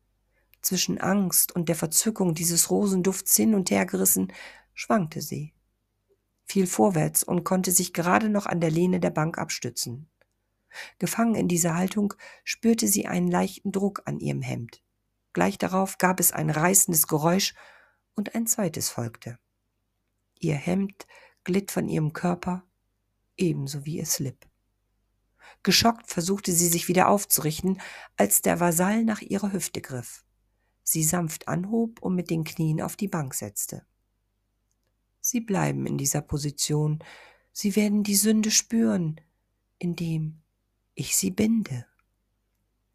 Zwischen 0.60 1.00
Angst 1.00 1.52
und 1.52 1.68
der 1.68 1.76
Verzückung 1.76 2.34
dieses 2.34 2.70
Rosendufts 2.70 3.36
hin 3.36 3.54
und 3.54 3.70
her 3.70 3.86
gerissen, 3.86 4.32
schwankte 4.74 5.20
sie, 5.20 5.54
fiel 6.44 6.66
vorwärts 6.66 7.22
und 7.22 7.44
konnte 7.44 7.72
sich 7.72 7.92
gerade 7.92 8.28
noch 8.28 8.46
an 8.46 8.60
der 8.60 8.70
Lehne 8.70 9.00
der 9.00 9.10
Bank 9.10 9.38
abstützen. 9.38 10.08
Gefangen 10.98 11.34
in 11.34 11.48
dieser 11.48 11.74
Haltung 11.74 12.14
spürte 12.44 12.88
sie 12.88 13.06
einen 13.06 13.28
leichten 13.28 13.72
Druck 13.72 14.02
an 14.04 14.18
ihrem 14.18 14.42
Hemd. 14.42 14.82
Gleich 15.32 15.58
darauf 15.58 15.98
gab 15.98 16.20
es 16.20 16.32
ein 16.32 16.50
reißendes 16.50 17.06
Geräusch 17.06 17.54
und 18.16 18.34
ein 18.34 18.46
zweites 18.46 18.90
folgte. 18.90 19.38
Ihr 20.40 20.56
Hemd 20.56 21.06
glitt 21.44 21.70
von 21.70 21.88
ihrem 21.88 22.12
Körper 22.12 22.64
ebenso 23.36 23.84
wie 23.86 23.98
ihr 23.98 24.06
Slip. 24.06 24.46
Geschockt 25.62 26.08
versuchte 26.08 26.52
sie 26.52 26.68
sich 26.68 26.88
wieder 26.88 27.08
aufzurichten, 27.08 27.80
als 28.16 28.42
der 28.42 28.60
Vasall 28.60 29.04
nach 29.04 29.20
ihrer 29.20 29.52
Hüfte 29.52 29.80
griff, 29.80 30.24
sie 30.82 31.02
sanft 31.02 31.48
anhob 31.48 32.00
und 32.02 32.14
mit 32.14 32.30
den 32.30 32.44
Knien 32.44 32.80
auf 32.80 32.96
die 32.96 33.08
Bank 33.08 33.34
setzte. 33.34 33.84
Sie 35.20 35.40
bleiben 35.40 35.86
in 35.86 35.98
dieser 35.98 36.22
Position, 36.22 37.02
sie 37.52 37.74
werden 37.74 38.04
die 38.04 38.14
Sünde 38.14 38.50
spüren, 38.50 39.20
indem 39.78 40.40
ich 40.94 41.16
sie 41.16 41.30
binde. 41.30 41.86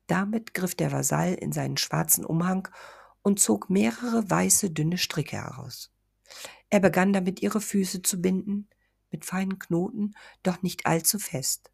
Damit 0.08 0.54
griff 0.54 0.76
der 0.76 0.92
Vasall 0.92 1.34
in 1.34 1.52
seinen 1.52 1.78
schwarzen 1.78 2.26
Umhang 2.26 2.68
und 3.24 3.40
zog 3.40 3.70
mehrere 3.70 4.30
weiße 4.30 4.72
dünne 4.72 4.98
Stricke 4.98 5.38
heraus. 5.38 5.92
Er 6.70 6.80
begann 6.80 7.14
damit 7.14 7.42
ihre 7.42 7.62
Füße 7.62 8.02
zu 8.02 8.22
binden, 8.22 8.70
mit 9.12 9.26
feinen 9.26 9.60
Knoten, 9.60 10.16
doch 10.44 10.62
nicht 10.62 10.86
allzu 10.86 11.20
fest. 11.20 11.72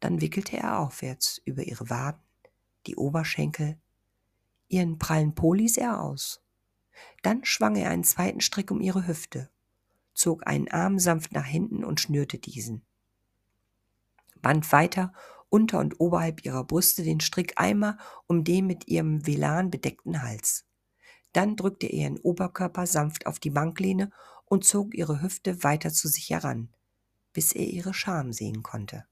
Dann 0.00 0.20
wickelte 0.20 0.56
er 0.56 0.80
aufwärts 0.80 1.40
über 1.44 1.62
ihre 1.62 1.88
Waden, 1.88 2.20
die 2.86 2.96
Oberschenkel. 2.96 3.78
Ihren 4.68 4.98
prallen 4.98 5.34
Po 5.34 5.54
ließ 5.54 5.76
er 5.78 6.02
aus. 6.02 6.42
Dann 7.22 7.44
schwang 7.44 7.76
er 7.76 7.90
einen 7.90 8.04
zweiten 8.04 8.40
Strick 8.40 8.70
um 8.70 8.80
ihre 8.80 9.06
Hüfte, 9.06 9.50
zog 10.14 10.46
einen 10.46 10.68
Arm 10.68 10.98
sanft 10.98 11.32
nach 11.32 11.44
hinten 11.44 11.84
und 11.84 12.00
schnürte 12.00 12.38
diesen. 12.38 12.84
Band 14.42 14.70
weiter 14.72 15.12
unter 15.48 15.78
und 15.78 16.00
oberhalb 16.00 16.44
ihrer 16.44 16.64
Brüste 16.64 17.02
den 17.02 17.20
Strick 17.20 17.54
einmal 17.56 17.98
um 18.26 18.44
den 18.44 18.66
mit 18.66 18.88
ihrem 18.88 19.26
Velan 19.26 19.70
bedeckten 19.70 20.22
Hals. 20.22 20.65
Dann 21.36 21.54
drückte 21.54 21.86
er 21.86 21.92
ihren 21.92 22.18
Oberkörper 22.18 22.86
sanft 22.86 23.26
auf 23.26 23.38
die 23.38 23.50
Banklehne 23.50 24.10
und 24.46 24.64
zog 24.64 24.94
ihre 24.94 25.20
Hüfte 25.20 25.62
weiter 25.62 25.92
zu 25.92 26.08
sich 26.08 26.30
heran, 26.30 26.70
bis 27.34 27.52
er 27.52 27.66
ihre 27.66 27.92
Scham 27.92 28.32
sehen 28.32 28.62
konnte. 28.62 29.04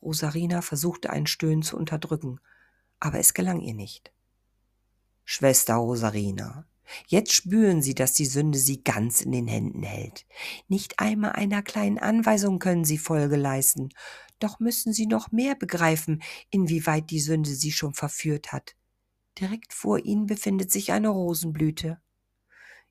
Rosarina 0.00 0.62
versuchte 0.62 1.10
ein 1.10 1.26
Stöhnen 1.26 1.62
zu 1.62 1.76
unterdrücken, 1.76 2.40
aber 3.00 3.18
es 3.18 3.34
gelang 3.34 3.60
ihr 3.60 3.74
nicht. 3.74 4.14
Schwester 5.26 5.74
Rosarina, 5.74 6.66
jetzt 7.06 7.34
spüren 7.34 7.82
Sie, 7.82 7.94
dass 7.94 8.14
die 8.14 8.24
Sünde 8.24 8.58
Sie 8.58 8.82
ganz 8.82 9.20
in 9.20 9.32
den 9.32 9.46
Händen 9.46 9.82
hält. 9.82 10.24
Nicht 10.68 11.00
einmal 11.00 11.32
einer 11.32 11.60
kleinen 11.60 11.98
Anweisung 11.98 12.60
können 12.60 12.86
Sie 12.86 12.96
Folge 12.96 13.36
leisten, 13.36 13.90
doch 14.38 14.58
müssen 14.58 14.94
Sie 14.94 15.06
noch 15.06 15.32
mehr 15.32 15.54
begreifen, 15.54 16.22
inwieweit 16.48 17.10
die 17.10 17.20
Sünde 17.20 17.50
Sie 17.50 17.72
schon 17.72 17.92
verführt 17.92 18.52
hat. 18.52 18.74
Direkt 19.38 19.72
vor 19.72 19.98
Ihnen 19.98 20.26
befindet 20.26 20.72
sich 20.72 20.92
eine 20.92 21.10
Rosenblüte. 21.10 22.00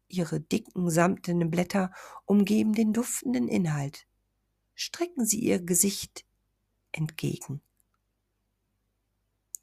Ihre 0.08 0.40
dicken, 0.40 0.90
samtenen 0.90 1.52
Blätter 1.52 1.92
umgeben 2.26 2.74
den 2.74 2.94
duftenden 2.94 3.48
Inhalt. 3.50 4.08
Strecken 4.74 5.26
Sie 5.26 5.40
Ihr 5.40 5.60
Gesicht 5.60 6.26
entgegen. 6.94 7.62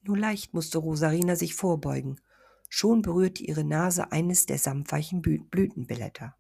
Nur 0.03 0.18
leicht 0.18 0.53
musste 0.53 0.79
Rosarina 0.79 1.37
sich 1.37 1.55
vorbeugen. 1.55 2.20
Schon 2.68 3.01
berührte 3.01 3.42
ihre 3.42 3.64
Nase 3.64 4.12
eines 4.12 4.44
der 4.44 4.59
samtweichen 4.59 5.23
Blütenblätter. 5.23 6.37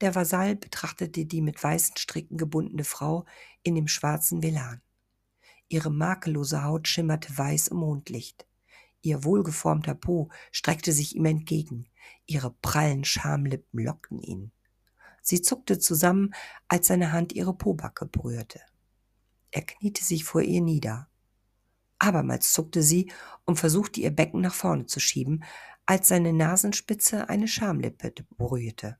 Der 0.00 0.14
Vasall 0.14 0.56
betrachtete 0.56 1.26
die 1.26 1.42
mit 1.42 1.62
weißen 1.62 1.98
Stricken 1.98 2.38
gebundene 2.38 2.84
Frau 2.84 3.26
in 3.62 3.74
dem 3.74 3.88
schwarzen 3.88 4.42
Velan. 4.42 4.80
Ihre 5.68 5.90
makellose 5.90 6.64
Haut 6.64 6.88
schimmerte 6.88 7.36
weiß 7.36 7.68
im 7.68 7.78
Mondlicht. 7.78 8.46
Ihr 9.02 9.24
wohlgeformter 9.24 9.94
Po 9.94 10.30
streckte 10.52 10.92
sich 10.92 11.16
ihm 11.16 11.24
entgegen. 11.24 11.88
Ihre 12.26 12.50
prallen 12.50 13.04
Schamlippen 13.04 13.80
lockten 13.82 14.20
ihn. 14.20 14.52
Sie 15.22 15.42
zuckte 15.42 15.78
zusammen, 15.78 16.34
als 16.68 16.86
seine 16.88 17.12
Hand 17.12 17.32
ihre 17.32 17.54
Pobacke 17.54 18.06
berührte. 18.06 18.60
Er 19.50 19.62
kniete 19.62 20.04
sich 20.04 20.24
vor 20.24 20.42
ihr 20.42 20.60
nieder. 20.60 21.08
Abermals 21.98 22.52
zuckte 22.52 22.82
sie 22.82 23.12
und 23.44 23.58
versuchte 23.58 24.00
ihr 24.00 24.10
Becken 24.10 24.40
nach 24.40 24.54
vorne 24.54 24.86
zu 24.86 25.00
schieben, 25.00 25.44
als 25.86 26.08
seine 26.08 26.32
Nasenspitze 26.32 27.28
eine 27.28 27.48
Schamlippe 27.48 28.12
berührte. 28.36 28.96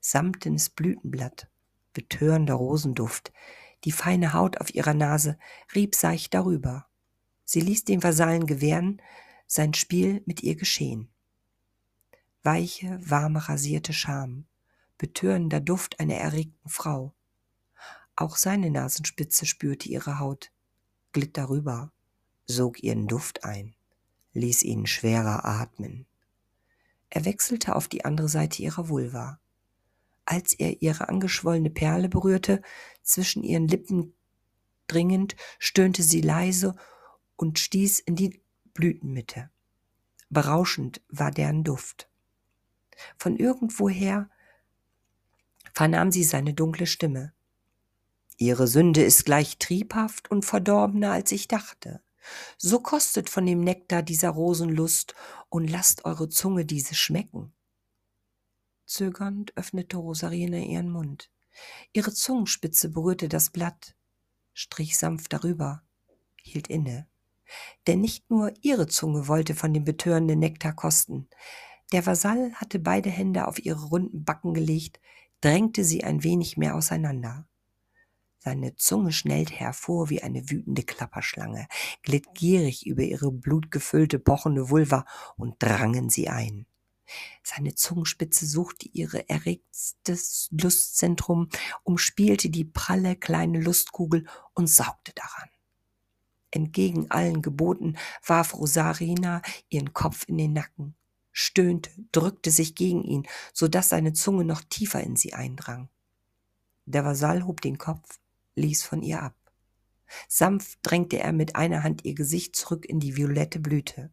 Samtenes 0.00 0.70
Blütenblatt, 0.70 1.50
betörender 1.92 2.54
Rosenduft, 2.54 3.32
die 3.84 3.92
feine 3.92 4.32
Haut 4.32 4.60
auf 4.60 4.74
ihrer 4.74 4.94
Nase 4.94 5.38
rieb 5.74 5.94
seicht 5.94 6.32
darüber. 6.32 6.86
Sie 7.52 7.60
ließ 7.60 7.82
den 7.82 8.00
Vasallen 8.00 8.46
gewähren, 8.46 9.02
sein 9.48 9.74
Spiel 9.74 10.22
mit 10.24 10.44
ihr 10.44 10.54
geschehen. 10.54 11.08
Weiche, 12.44 13.00
warme, 13.02 13.48
rasierte 13.48 13.92
Scham, 13.92 14.46
betörender 14.98 15.58
Duft 15.58 15.98
einer 15.98 16.14
erregten 16.14 16.68
Frau, 16.68 17.12
auch 18.14 18.36
seine 18.36 18.70
Nasenspitze 18.70 19.46
spürte 19.46 19.88
ihre 19.88 20.20
Haut, 20.20 20.52
glitt 21.10 21.36
darüber, 21.36 21.90
sog 22.46 22.84
ihren 22.84 23.08
Duft 23.08 23.42
ein, 23.42 23.74
ließ 24.32 24.62
ihn 24.62 24.86
schwerer 24.86 25.44
atmen. 25.44 26.06
Er 27.08 27.24
wechselte 27.24 27.74
auf 27.74 27.88
die 27.88 28.04
andere 28.04 28.28
Seite 28.28 28.62
ihrer 28.62 28.88
Vulva. 28.88 29.40
Als 30.24 30.52
er 30.52 30.82
ihre 30.82 31.08
angeschwollene 31.08 31.70
Perle 31.70 32.08
berührte, 32.08 32.62
zwischen 33.02 33.42
ihren 33.42 33.66
Lippen 33.66 34.14
dringend, 34.86 35.34
stöhnte 35.58 36.04
sie 36.04 36.20
leise 36.20 36.76
und 37.40 37.58
stieß 37.58 38.00
in 38.00 38.16
die 38.16 38.42
Blütenmitte. 38.74 39.48
Berauschend 40.28 41.00
war 41.08 41.30
deren 41.30 41.64
Duft. 41.64 42.10
Von 43.16 43.38
irgendwoher 43.38 44.28
vernahm 45.72 46.12
sie 46.12 46.22
seine 46.22 46.52
dunkle 46.52 46.86
Stimme. 46.86 47.32
Ihre 48.36 48.68
Sünde 48.68 49.02
ist 49.02 49.24
gleich 49.24 49.56
triebhaft 49.56 50.30
und 50.30 50.44
verdorbener, 50.44 51.12
als 51.12 51.32
ich 51.32 51.48
dachte. 51.48 52.02
So 52.58 52.80
kostet 52.80 53.30
von 53.30 53.46
dem 53.46 53.60
Nektar 53.60 54.02
dieser 54.02 54.28
Rosenlust 54.28 55.14
und 55.48 55.70
lasst 55.70 56.04
eure 56.04 56.28
Zunge 56.28 56.66
diese 56.66 56.94
schmecken. 56.94 57.54
Zögernd 58.84 59.56
öffnete 59.56 59.96
Rosarina 59.96 60.58
ihren 60.58 60.90
Mund. 60.90 61.30
Ihre 61.94 62.12
Zungenspitze 62.12 62.90
berührte 62.90 63.30
das 63.30 63.48
Blatt, 63.48 63.96
strich 64.52 64.98
sanft 64.98 65.32
darüber, 65.32 65.82
hielt 66.42 66.68
inne. 66.68 67.06
Denn 67.86 68.00
nicht 68.00 68.30
nur 68.30 68.52
ihre 68.62 68.86
Zunge 68.86 69.28
wollte 69.28 69.54
von 69.54 69.72
dem 69.72 69.84
betörenden 69.84 70.38
Nektar 70.38 70.72
kosten. 70.72 71.28
Der 71.92 72.06
Vasall 72.06 72.52
hatte 72.54 72.78
beide 72.78 73.10
Hände 73.10 73.48
auf 73.48 73.58
ihre 73.64 73.86
runden 73.86 74.24
Backen 74.24 74.54
gelegt, 74.54 75.00
drängte 75.40 75.84
sie 75.84 76.04
ein 76.04 76.22
wenig 76.22 76.56
mehr 76.56 76.76
auseinander. 76.76 77.46
Seine 78.38 78.74
Zunge 78.76 79.12
schnellte 79.12 79.52
hervor 79.52 80.08
wie 80.08 80.22
eine 80.22 80.48
wütende 80.48 80.82
Klapperschlange, 80.82 81.66
glitt 82.02 82.32
gierig 82.34 82.86
über 82.86 83.02
ihre 83.02 83.30
blutgefüllte, 83.30 84.18
pochende 84.18 84.70
Vulva 84.70 85.04
und 85.36 85.56
drang 85.58 85.94
in 85.94 86.08
sie 86.08 86.28
ein. 86.28 86.66
Seine 87.42 87.74
Zungenspitze 87.74 88.46
suchte 88.46 88.88
ihre 88.88 89.28
erregtes 89.28 90.48
Lustzentrum, 90.52 91.48
umspielte 91.82 92.48
die 92.48 92.64
pralle 92.64 93.16
kleine 93.16 93.60
Lustkugel 93.60 94.26
und 94.54 94.68
saugte 94.68 95.12
daran. 95.14 95.50
Entgegen 96.50 97.10
allen 97.10 97.42
Geboten 97.42 97.96
warf 98.26 98.54
Rosarina 98.54 99.42
ihren 99.68 99.92
Kopf 99.92 100.28
in 100.28 100.36
den 100.36 100.52
Nacken, 100.52 100.94
stöhnte, 101.32 101.90
drückte 102.12 102.50
sich 102.50 102.74
gegen 102.74 103.04
ihn, 103.04 103.26
so 103.52 103.68
dass 103.68 103.88
seine 103.88 104.12
Zunge 104.12 104.44
noch 104.44 104.62
tiefer 104.62 105.00
in 105.02 105.16
sie 105.16 105.32
eindrang. 105.34 105.88
Der 106.86 107.04
Vasall 107.04 107.44
hob 107.44 107.60
den 107.60 107.78
Kopf, 107.78 108.18
ließ 108.56 108.82
von 108.82 109.02
ihr 109.02 109.22
ab. 109.22 109.36
Sanft 110.28 110.80
drängte 110.82 111.20
er 111.20 111.32
mit 111.32 111.54
einer 111.54 111.84
Hand 111.84 112.04
ihr 112.04 112.14
Gesicht 112.14 112.56
zurück 112.56 112.84
in 112.84 112.98
die 112.98 113.16
violette 113.16 113.60
Blüte. 113.60 114.10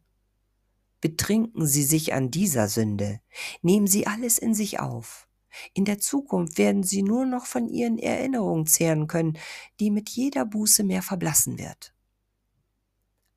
Betrinken 1.00 1.66
Sie 1.66 1.84
sich 1.84 2.12
an 2.12 2.30
dieser 2.30 2.68
Sünde, 2.68 3.20
nehmen 3.62 3.86
Sie 3.86 4.06
alles 4.06 4.38
in 4.38 4.54
sich 4.54 4.80
auf. 4.80 5.28
In 5.74 5.84
der 5.84 5.98
Zukunft 5.98 6.58
werden 6.58 6.82
Sie 6.82 7.02
nur 7.02 7.24
noch 7.24 7.46
von 7.46 7.68
Ihren 7.68 7.98
Erinnerungen 7.98 8.66
zehren 8.66 9.06
können, 9.06 9.38
die 9.80 9.90
mit 9.90 10.08
jeder 10.08 10.44
Buße 10.44 10.84
mehr 10.84 11.02
verblassen 11.02 11.58
wird. 11.58 11.94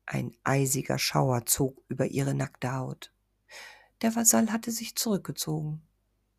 Ein 0.06 0.32
eisiger 0.44 0.98
Schauer 0.98 1.46
zog 1.46 1.82
über 1.88 2.06
ihre 2.06 2.34
nackte 2.34 2.74
Haut. 2.74 3.12
Der 4.02 4.14
Vasall 4.16 4.50
hatte 4.52 4.70
sich 4.70 4.96
zurückgezogen. 4.96 5.82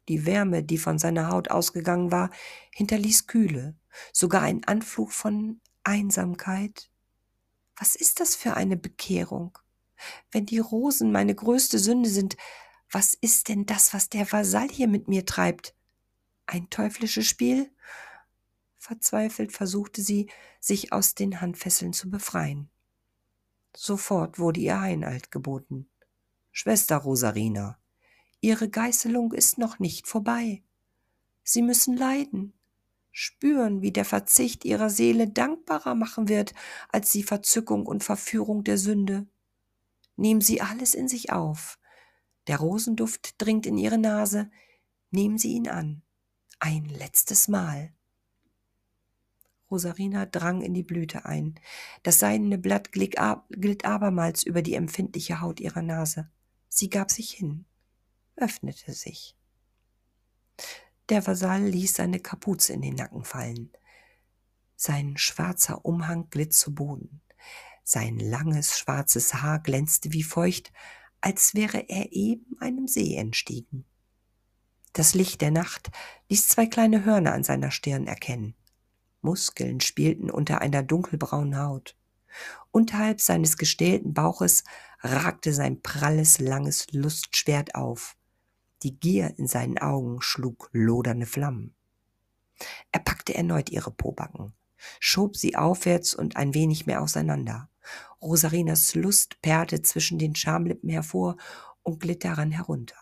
Die 0.10 0.26
Wärme, 0.26 0.63
die 0.63 0.78
von 0.78 0.99
seiner 0.99 1.30
Haut 1.30 1.49
ausgegangen 1.49 2.12
war, 2.12 2.30
hinterließ 2.71 3.28
Kühle, 3.28 3.76
sogar 4.12 4.41
ein 4.41 4.63
Anflug 4.65 5.13
von 5.13 5.62
Einsamkeit. 5.84 6.89
Was 7.78 7.95
ist 7.95 8.19
das 8.19 8.36
für 8.36 8.56
eine 8.56 8.76
Bekehrung? 8.76 9.58
Wenn 10.32 10.45
die 10.45 10.60
Rosen 10.60 11.12
meine 11.12 11.34
größte 11.34 11.80
Sünde 11.80 12.10
sind, 12.10 12.36
was 12.91 13.13
ist 13.13 13.47
denn 13.47 13.65
das, 13.65 13.93
was 13.93 14.10
der 14.10 14.32
Vasall 14.32 14.69
hier 14.69 14.88
mit 14.88 15.08
mir 15.08 15.26
treibt? 15.26 15.73
Ein 16.45 16.69
teuflisches 16.69 17.26
Spiel? 17.26 17.71
Verzweifelt 18.78 19.54
versuchte 19.54 20.02
sie, 20.02 20.30
sich 20.60 20.91
aus 20.91 21.15
den 21.15 21.39
Handfesseln 21.39 21.93
zu 21.93 22.10
befreien. 22.10 22.69
Sofort 23.76 24.40
wurde 24.40 24.60
ihr 24.60 24.80
Einhalt 24.80 25.32
geboten. 25.32 25.88
Schwester 26.52 26.98
Rosarina, 26.98 27.78
Ihre 28.44 28.70
Geißelung 28.70 29.32
ist 29.32 29.58
noch 29.58 29.80
nicht 29.80 30.06
vorbei. 30.06 30.64
Sie 31.44 31.62
müssen 31.62 31.96
leiden, 31.96 32.54
spüren, 33.10 33.82
wie 33.82 33.94
der 33.94 34.04
Verzicht 34.04 34.66
ihrer 34.66 34.90
Seele 34.90 35.30
dankbarer 35.30 35.96
machen 35.96 36.28
wird 36.28 36.54
als 36.90 37.12
die 37.12 37.24
Verzückung 37.24 37.86
und 37.86 38.04
Verführung 38.04 38.66
der 38.66 38.78
Sünde. 38.78 39.28
Nehmen 40.18 40.42
Sie 40.42 40.60
alles 40.60 40.94
in 40.94 41.08
sich 41.08 41.32
auf. 41.32 41.80
Der 42.48 42.58
Rosenduft 42.58 43.42
dringt 43.42 43.66
in 43.66 43.78
Ihre 43.78 43.98
Nase. 43.98 44.52
Nehmen 45.10 45.38
Sie 45.38 45.54
ihn 45.54 45.70
an. 45.70 46.02
Ein 46.60 46.84
letztes 46.86 47.48
Mal. 47.48 47.94
Rosarina 49.74 50.26
drang 50.26 50.62
in 50.62 50.74
die 50.74 50.84
Blüte 50.84 51.26
ein. 51.26 51.56
Das 52.04 52.20
seidene 52.20 52.58
Blatt 52.58 52.92
glitt 52.92 53.18
abermals 53.20 54.44
über 54.44 54.62
die 54.62 54.76
empfindliche 54.76 55.42
Haut 55.42 55.60
ihrer 55.60 55.82
Nase. 55.82 56.30
Sie 56.70 56.90
gab 56.90 57.12
sich 57.12 57.32
hin 57.32 57.66
öffnete 58.36 58.94
sich. 58.94 59.36
Der 61.10 61.26
Vasall 61.26 61.68
ließ 61.68 61.96
seine 61.96 62.20
Kapuze 62.20 62.74
in 62.74 62.82
den 62.82 62.96
Nacken 62.96 63.24
fallen. 63.24 63.72
Sein 64.76 65.18
schwarzer 65.18 65.86
Umhang 65.86 66.30
glitt 66.30 66.54
zu 66.54 66.74
Boden. 66.74 67.22
Sein 67.84 68.18
langes 68.18 68.80
schwarzes 68.80 69.34
Haar 69.36 69.60
glänzte 69.60 70.14
wie 70.14 70.24
feucht, 70.24 70.72
als 71.22 71.54
wäre 71.54 71.90
er 71.90 72.12
eben 72.12 72.58
einem 72.60 72.88
See 72.88 73.16
entstiegen. 73.16 73.86
Das 74.94 75.14
Licht 75.14 75.42
der 75.42 75.52
Nacht 75.52 75.92
ließ 76.30 76.48
zwei 76.48 76.66
kleine 76.66 77.04
Hörner 77.04 77.34
an 77.34 77.44
seiner 77.44 77.72
Stirn 77.72 78.08
erkennen. 78.08 78.56
Muskeln 79.24 79.80
spielten 79.80 80.30
unter 80.30 80.62
einer 80.62 80.84
dunkelbraunen 80.84 81.58
Haut. 81.58 81.98
Unterhalb 82.72 83.22
seines 83.22 83.58
gestählten 83.58 84.14
Bauches 84.14 84.64
ragte 85.02 85.54
sein 85.54 85.82
pralles, 85.82 86.40
langes 86.40 86.88
Lustschwert 86.92 87.76
auf. 87.76 88.16
Die 88.82 89.00
Gier 89.00 89.34
in 89.38 89.48
seinen 89.48 89.78
Augen 89.78 90.22
schlug 90.22 90.70
lodernde 90.74 91.26
Flammen. 91.26 91.76
Er 92.92 93.00
packte 93.00 93.34
erneut 93.34 93.70
ihre 93.70 93.92
Pobacken, 93.92 94.54
schob 95.00 95.38
sie 95.38 95.56
aufwärts 95.56 96.14
und 96.14 96.36
ein 96.36 96.54
wenig 96.54 96.86
mehr 96.86 97.02
auseinander. 97.02 97.70
Rosarinas 98.22 98.96
Lust 98.96 99.42
perlte 99.42 99.82
zwischen 99.82 100.20
den 100.20 100.36
Schamlippen 100.36 100.90
hervor 100.90 101.38
und 101.84 102.00
glitt 102.00 102.24
daran 102.24 102.52
herunter. 102.52 102.98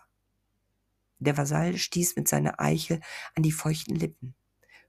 Der 1.19 1.37
Vasall 1.37 1.77
stieß 1.77 2.15
mit 2.15 2.27
seiner 2.27 2.59
Eichel 2.59 2.99
an 3.35 3.43
die 3.43 3.51
feuchten 3.51 3.95
Lippen, 3.95 4.35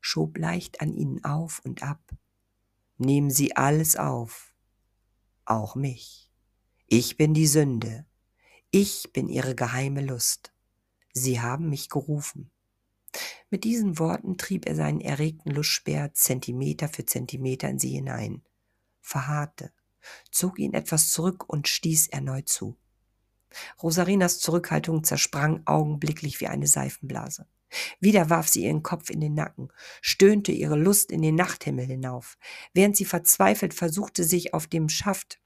schob 0.02 0.36
leicht 0.36 0.82
an 0.82 0.92
ihnen 0.92 1.24
auf 1.24 1.62
und 1.64 1.82
ab. 1.82 2.14
Nehmen 2.98 3.30
Sie 3.30 3.56
alles 3.56 3.96
auf, 3.96 4.52
auch 5.46 5.74
mich. 5.74 6.30
Ich 6.86 7.16
bin 7.16 7.32
die 7.32 7.46
Sünde, 7.46 8.04
ich 8.70 9.12
bin 9.14 9.28
Ihre 9.28 9.54
geheime 9.54 10.02
Lust. 10.02 10.52
Sie 11.14 11.40
haben 11.40 11.70
mich 11.70 11.88
gerufen. 11.88 12.50
Mit 13.50 13.64
diesen 13.64 13.98
Worten 13.98 14.38
trieb 14.38 14.66
er 14.66 14.74
seinen 14.74 15.00
erregten 15.00 15.52
Lustspeer 15.52 16.14
Zentimeter 16.14 16.88
für 16.88 17.04
Zentimeter 17.04 17.68
in 17.68 17.78
sie 17.78 17.90
hinein, 17.90 18.42
verharrte, 19.00 19.72
zog 20.30 20.58
ihn 20.58 20.72
etwas 20.72 21.10
zurück 21.10 21.48
und 21.48 21.68
stieß 21.68 22.08
erneut 22.08 22.48
zu. 22.48 22.76
Rosarinas 23.82 24.38
Zurückhaltung 24.38 25.04
zersprang 25.04 25.62
augenblicklich 25.66 26.40
wie 26.40 26.48
eine 26.48 26.66
Seifenblase. 26.66 27.46
Wieder 28.00 28.30
warf 28.30 28.48
sie 28.48 28.64
ihren 28.64 28.82
Kopf 28.82 29.10
in 29.10 29.20
den 29.20 29.34
Nacken, 29.34 29.68
stöhnte 30.00 30.52
ihre 30.52 30.76
Lust 30.76 31.10
in 31.10 31.22
den 31.22 31.34
Nachthimmel 31.34 31.86
hinauf, 31.86 32.38
während 32.74 32.96
sie 32.96 33.04
verzweifelt 33.04 33.74
versuchte, 33.74 34.24
sich 34.24 34.54
auf 34.54 34.66
dem 34.66 34.88
Schaft 34.88 35.40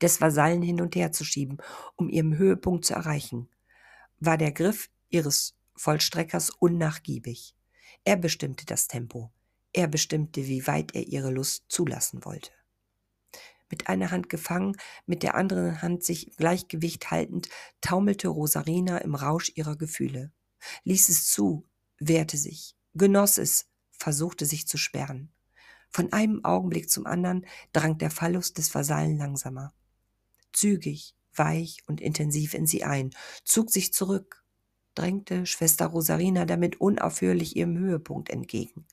des 0.00 0.20
Vasallen 0.20 0.62
hin 0.62 0.80
und 0.80 0.96
her 0.96 1.12
zu 1.12 1.24
schieben, 1.24 1.58
um 1.96 2.08
ihren 2.08 2.38
Höhepunkt 2.38 2.84
zu 2.84 2.94
erreichen 2.94 3.48
war 4.20 4.36
der 4.36 4.52
Griff 4.52 4.90
ihres 5.08 5.56
Vollstreckers 5.74 6.50
unnachgiebig. 6.50 7.54
Er 8.04 8.16
bestimmte 8.16 8.66
das 8.66 8.86
Tempo. 8.86 9.32
Er 9.72 9.88
bestimmte, 9.88 10.46
wie 10.46 10.66
weit 10.66 10.94
er 10.94 11.06
ihre 11.06 11.30
Lust 11.30 11.64
zulassen 11.68 12.24
wollte. 12.24 12.50
Mit 13.70 13.88
einer 13.88 14.10
Hand 14.10 14.28
gefangen, 14.28 14.76
mit 15.06 15.22
der 15.22 15.36
anderen 15.36 15.80
Hand 15.80 16.04
sich 16.04 16.28
im 16.28 16.36
Gleichgewicht 16.36 17.10
haltend, 17.10 17.48
taumelte 17.80 18.28
Rosarina 18.28 18.98
im 18.98 19.14
Rausch 19.14 19.52
ihrer 19.54 19.76
Gefühle, 19.76 20.32
ließ 20.84 21.08
es 21.08 21.28
zu, 21.28 21.66
wehrte 21.98 22.36
sich, 22.36 22.76
genoss 22.94 23.38
es, 23.38 23.66
versuchte 23.90 24.46
sich 24.46 24.66
zu 24.66 24.76
sperren. 24.76 25.32
Von 25.90 26.12
einem 26.12 26.44
Augenblick 26.44 26.88
zum 26.88 27.06
anderen 27.06 27.46
drang 27.72 27.98
der 27.98 28.10
Phallus 28.10 28.52
des 28.52 28.74
Vasallen 28.74 29.18
langsamer. 29.18 29.74
Zügig, 30.52 31.14
weich 31.34 31.78
und 31.86 32.00
intensiv 32.00 32.54
in 32.54 32.66
sie 32.66 32.84
ein, 32.84 33.10
zog 33.44 33.70
sich 33.70 33.92
zurück, 33.92 34.44
drängte 34.94 35.46
Schwester 35.46 35.86
Rosarina 35.86 36.44
damit 36.44 36.80
unaufhörlich 36.80 37.56
ihrem 37.56 37.76
Höhepunkt 37.78 38.30
entgegen. 38.30 38.86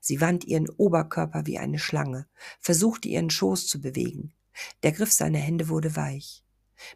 Sie 0.00 0.20
wand 0.20 0.44
ihren 0.44 0.68
Oberkörper 0.68 1.46
wie 1.46 1.58
eine 1.58 1.78
Schlange, 1.78 2.26
versuchte 2.58 3.08
ihren 3.08 3.30
Schoß 3.30 3.66
zu 3.68 3.80
bewegen. 3.80 4.34
Der 4.82 4.92
Griff 4.92 5.12
seiner 5.12 5.38
Hände 5.38 5.68
wurde 5.68 5.94
weich. 5.96 6.44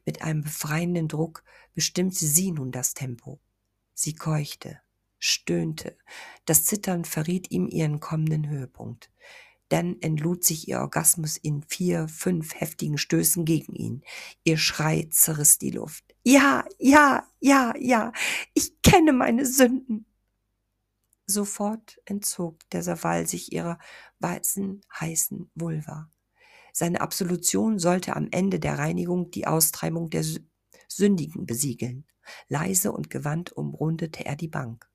Mit 0.05 0.23
einem 0.23 0.43
befreienden 0.43 1.09
Druck 1.09 1.45
bestimmte 1.75 2.27
sie 2.27 2.53
nun 2.53 2.73
das 2.73 2.95
Tempo. 2.95 3.41
Sie 3.95 4.15
keuchte, 4.15 4.81
stöhnte, 5.19 5.97
das 6.45 6.65
Zittern 6.65 7.05
verriet 7.05 7.51
ihm 7.51 7.69
ihren 7.69 8.01
kommenden 8.01 8.49
Höhepunkt. 8.49 9.11
Dann 9.69 10.01
entlud 10.03 10.45
sich 10.45 10.69
ihr 10.69 10.81
Orgasmus 10.81 11.37
in 11.37 11.63
vier, 11.63 12.07
fünf 12.09 12.55
heftigen 12.55 12.99
Stößen 12.99 13.45
gegen 13.45 13.75
ihn. 13.75 14.03
Ihr 14.45 14.59
Schrei 14.59 15.09
zerriss 15.11 15.59
die 15.59 15.71
Luft. 15.71 16.15
Ja, 16.23 16.65
ja, 16.79 17.27
ja, 17.41 17.73
ja, 17.79 18.13
ich 18.53 18.83
kenne 18.83 19.13
meine 19.13 19.47
Sünden. 19.47 20.07
Sofort 21.27 21.99
entzog 22.05 22.69
der 22.71 22.83
Saval 22.83 23.27
sich 23.27 23.53
ihrer 23.53 23.79
weißen, 24.19 24.83
heißen 25.01 25.51
Vulva. 25.55 26.11
Seine 26.73 27.01
Absolution 27.01 27.79
sollte 27.79 28.17
am 28.17 28.29
Ende 28.31 28.61
der 28.61 28.79
Reinigung 28.79 29.31
die 29.31 29.47
Austreibung 29.47 30.11
der 30.11 30.25
Sündigen 30.89 31.47
besiegeln. 31.47 32.05
Leise 32.49 32.93
und 32.93 33.11
gewandt 33.11 33.53
umrundete 33.53 34.25
er 34.27 34.37
die 34.37 34.49
Bank. 34.49 34.89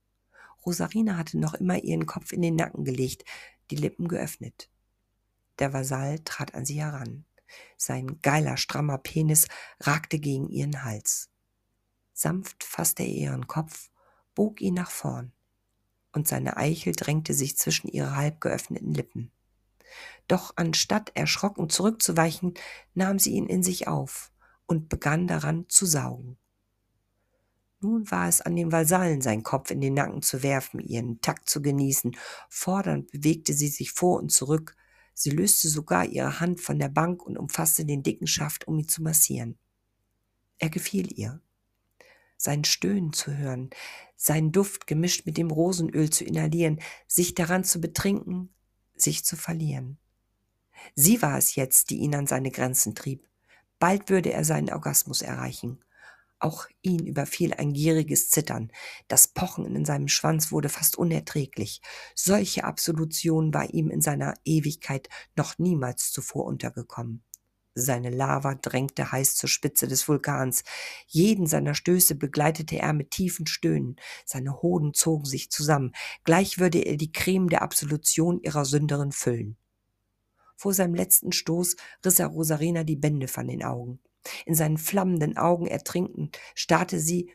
Rosarina 0.65 1.17
hatte 1.17 1.37
noch 1.39 1.53
immer 1.53 1.83
ihren 1.83 2.05
Kopf 2.05 2.31
in 2.31 2.41
den 2.41 2.55
Nacken 2.55 2.83
gelegt, 2.83 3.25
die 3.71 3.75
Lippen 3.75 4.07
geöffnet. 4.07 4.69
Der 5.59 5.73
Vasall 5.73 6.19
trat 6.19 6.55
an 6.55 6.65
sie 6.65 6.81
heran. 6.81 7.25
Sein 7.77 8.21
geiler, 8.21 8.57
strammer 8.57 8.97
Penis 8.97 9.47
ragte 9.79 10.19
gegen 10.19 10.49
ihren 10.49 10.83
Hals. 10.83 11.29
Sanft 12.13 12.63
fasste 12.63 13.03
er 13.03 13.09
ihren 13.09 13.47
Kopf, 13.47 13.89
bog 14.35 14.61
ihn 14.61 14.73
nach 14.73 14.91
vorn. 14.91 15.33
und 16.11 16.27
seine 16.27 16.57
Eichel 16.57 16.93
drängte 16.93 17.33
sich 17.33 17.55
zwischen 17.55 17.87
ihre 17.87 18.15
halb 18.15 18.41
geöffneten 18.41 18.93
Lippen. 18.93 19.31
Doch 20.27 20.53
anstatt 20.55 21.11
erschrocken 21.15 21.69
zurückzuweichen, 21.69 22.53
nahm 22.93 23.19
sie 23.19 23.31
ihn 23.33 23.47
in 23.47 23.63
sich 23.63 23.87
auf 23.87 24.31
und 24.65 24.89
begann 24.89 25.27
daran 25.27 25.65
zu 25.69 25.85
saugen. 25.85 26.37
Nun 27.81 28.11
war 28.11 28.27
es 28.27 28.41
an 28.41 28.57
den 28.57 28.73
Vasallen, 28.73 29.21
seinen 29.21 29.43
Kopf 29.43 29.71
in 29.71 29.79
den 29.79 29.93
Nacken 29.93 30.21
zu 30.21 30.43
werfen, 30.43 30.81
ihren 30.81 31.21
Takt 31.21 31.49
zu 31.49 31.61
genießen. 31.61 32.15
Fordernd 32.49 33.09
bewegte 33.11 33.53
sie 33.53 33.69
sich 33.69 33.91
vor 33.91 34.19
und 34.19 34.31
zurück. 34.31 34.75
Sie 35.13 35.29
löste 35.29 35.69
sogar 35.69 36.05
ihre 36.05 36.41
Hand 36.41 36.59
von 36.59 36.77
der 36.77 36.89
Bank 36.89 37.25
und 37.25 37.37
umfasste 37.37 37.85
den 37.85 38.03
dicken 38.03 38.27
Schaft, 38.27 38.67
um 38.67 38.79
ihn 38.79 38.87
zu 38.87 39.01
massieren. 39.01 39.57
Er 40.57 40.69
gefiel 40.69 41.17
ihr. 41.17 41.41
Sein 42.37 42.65
Stöhnen 42.65 43.13
zu 43.13 43.35
hören, 43.35 43.69
seinen 44.17 44.51
Duft 44.51 44.85
gemischt 44.85 45.25
mit 45.25 45.37
dem 45.37 45.49
Rosenöl 45.49 46.09
zu 46.09 46.25
inhalieren, 46.25 46.81
sich 47.07 47.33
daran 47.33 47.63
zu 47.63 47.79
betrinken, 47.79 48.53
sich 48.95 49.23
zu 49.23 49.37
verlieren. 49.37 49.97
Sie 50.95 51.21
war 51.21 51.37
es 51.37 51.55
jetzt, 51.55 51.89
die 51.89 51.97
ihn 51.97 52.15
an 52.15 52.27
seine 52.27 52.51
Grenzen 52.51 52.95
trieb. 52.95 53.27
Bald 53.79 54.09
würde 54.09 54.33
er 54.33 54.43
seinen 54.43 54.71
Orgasmus 54.71 55.21
erreichen. 55.21 55.79
Auch 56.39 56.67
ihn 56.81 57.05
überfiel 57.05 57.53
ein 57.53 57.73
gieriges 57.73 58.29
Zittern. 58.29 58.71
Das 59.09 59.27
Pochen 59.27 59.75
in 59.75 59.83
seinem 59.83 60.07
Schwanz 60.07 60.51
wurde 60.53 60.69
fast 60.69 60.97
unerträglich. 60.97 61.81
Solche 62.15 62.63
Absolution 62.63 63.53
war 63.53 63.73
ihm 63.73 63.89
in 63.89 63.99
seiner 63.99 64.35
Ewigkeit 64.45 65.09
noch 65.35 65.57
niemals 65.59 66.13
zuvor 66.13 66.45
untergekommen. 66.45 67.23
Seine 67.75 68.09
Lava 68.09 68.55
drängte 68.55 69.11
heiß 69.11 69.35
zur 69.35 69.49
Spitze 69.49 69.87
des 69.87 70.07
Vulkans. 70.07 70.63
Jeden 71.07 71.45
seiner 71.45 71.75
Stöße 71.75 72.15
begleitete 72.15 72.77
er 72.77 72.93
mit 72.93 73.11
tiefen 73.11 73.45
Stöhnen. 73.45 73.97
Seine 74.25 74.61
Hoden 74.61 74.93
zogen 74.93 75.25
sich 75.25 75.51
zusammen. 75.51 75.93
Gleich 76.23 76.57
würde 76.59 76.79
er 76.79 76.97
die 76.97 77.11
Creme 77.11 77.49
der 77.49 77.61
Absolution 77.61 78.41
ihrer 78.41 78.65
Sünderin 78.65 79.11
füllen. 79.11 79.57
Vor 80.55 80.73
seinem 80.73 80.95
letzten 80.95 81.31
Stoß 81.31 81.75
riss 82.03 82.19
er 82.19 82.27
Rosarina 82.27 82.83
die 82.83 82.97
Bände 82.97 83.27
von 83.27 83.47
den 83.47 83.63
Augen. 83.63 83.99
In 84.45 84.55
seinen 84.55 84.77
flammenden 84.77 85.37
Augen 85.37 85.67
ertrinkend 85.67 86.37
starrte 86.55 86.99
sie 86.99 87.31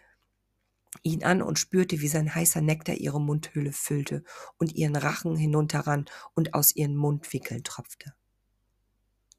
ihn 1.03 1.25
an 1.25 1.43
und 1.43 1.59
spürte, 1.59 2.01
wie 2.01 2.09
sein 2.09 2.35
heißer 2.35 2.61
Nektar 2.61 2.97
ihre 2.97 3.21
Mundhöhle 3.21 3.73
füllte 3.73 4.25
und 4.59 4.75
ihren 4.75 4.97
Rachen 4.97 5.37
hinunterrann 5.37 6.07
und 6.35 6.55
aus 6.55 6.75
ihren 6.75 6.97
Mundwickeln 6.97 7.65
tropfte. 7.65 8.15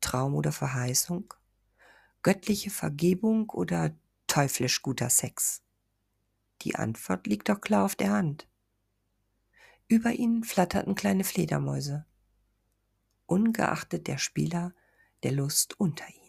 Traum 0.01 0.35
oder 0.35 0.51
Verheißung? 0.51 1.33
Göttliche 2.21 2.69
Vergebung 2.69 3.49
oder 3.49 3.95
teuflisch 4.27 4.81
guter 4.81 5.09
Sex? 5.09 5.61
Die 6.61 6.75
Antwort 6.75 7.27
liegt 7.27 7.49
doch 7.49 7.61
klar 7.61 7.85
auf 7.85 7.95
der 7.95 8.11
Hand. 8.11 8.47
Über 9.87 10.11
ihnen 10.11 10.43
flatterten 10.43 10.95
kleine 10.95 11.23
Fledermäuse, 11.23 12.05
ungeachtet 13.27 14.07
der 14.07 14.17
Spieler 14.17 14.73
der 15.23 15.31
Lust 15.31 15.79
unter 15.79 16.07
ihnen. 16.07 16.24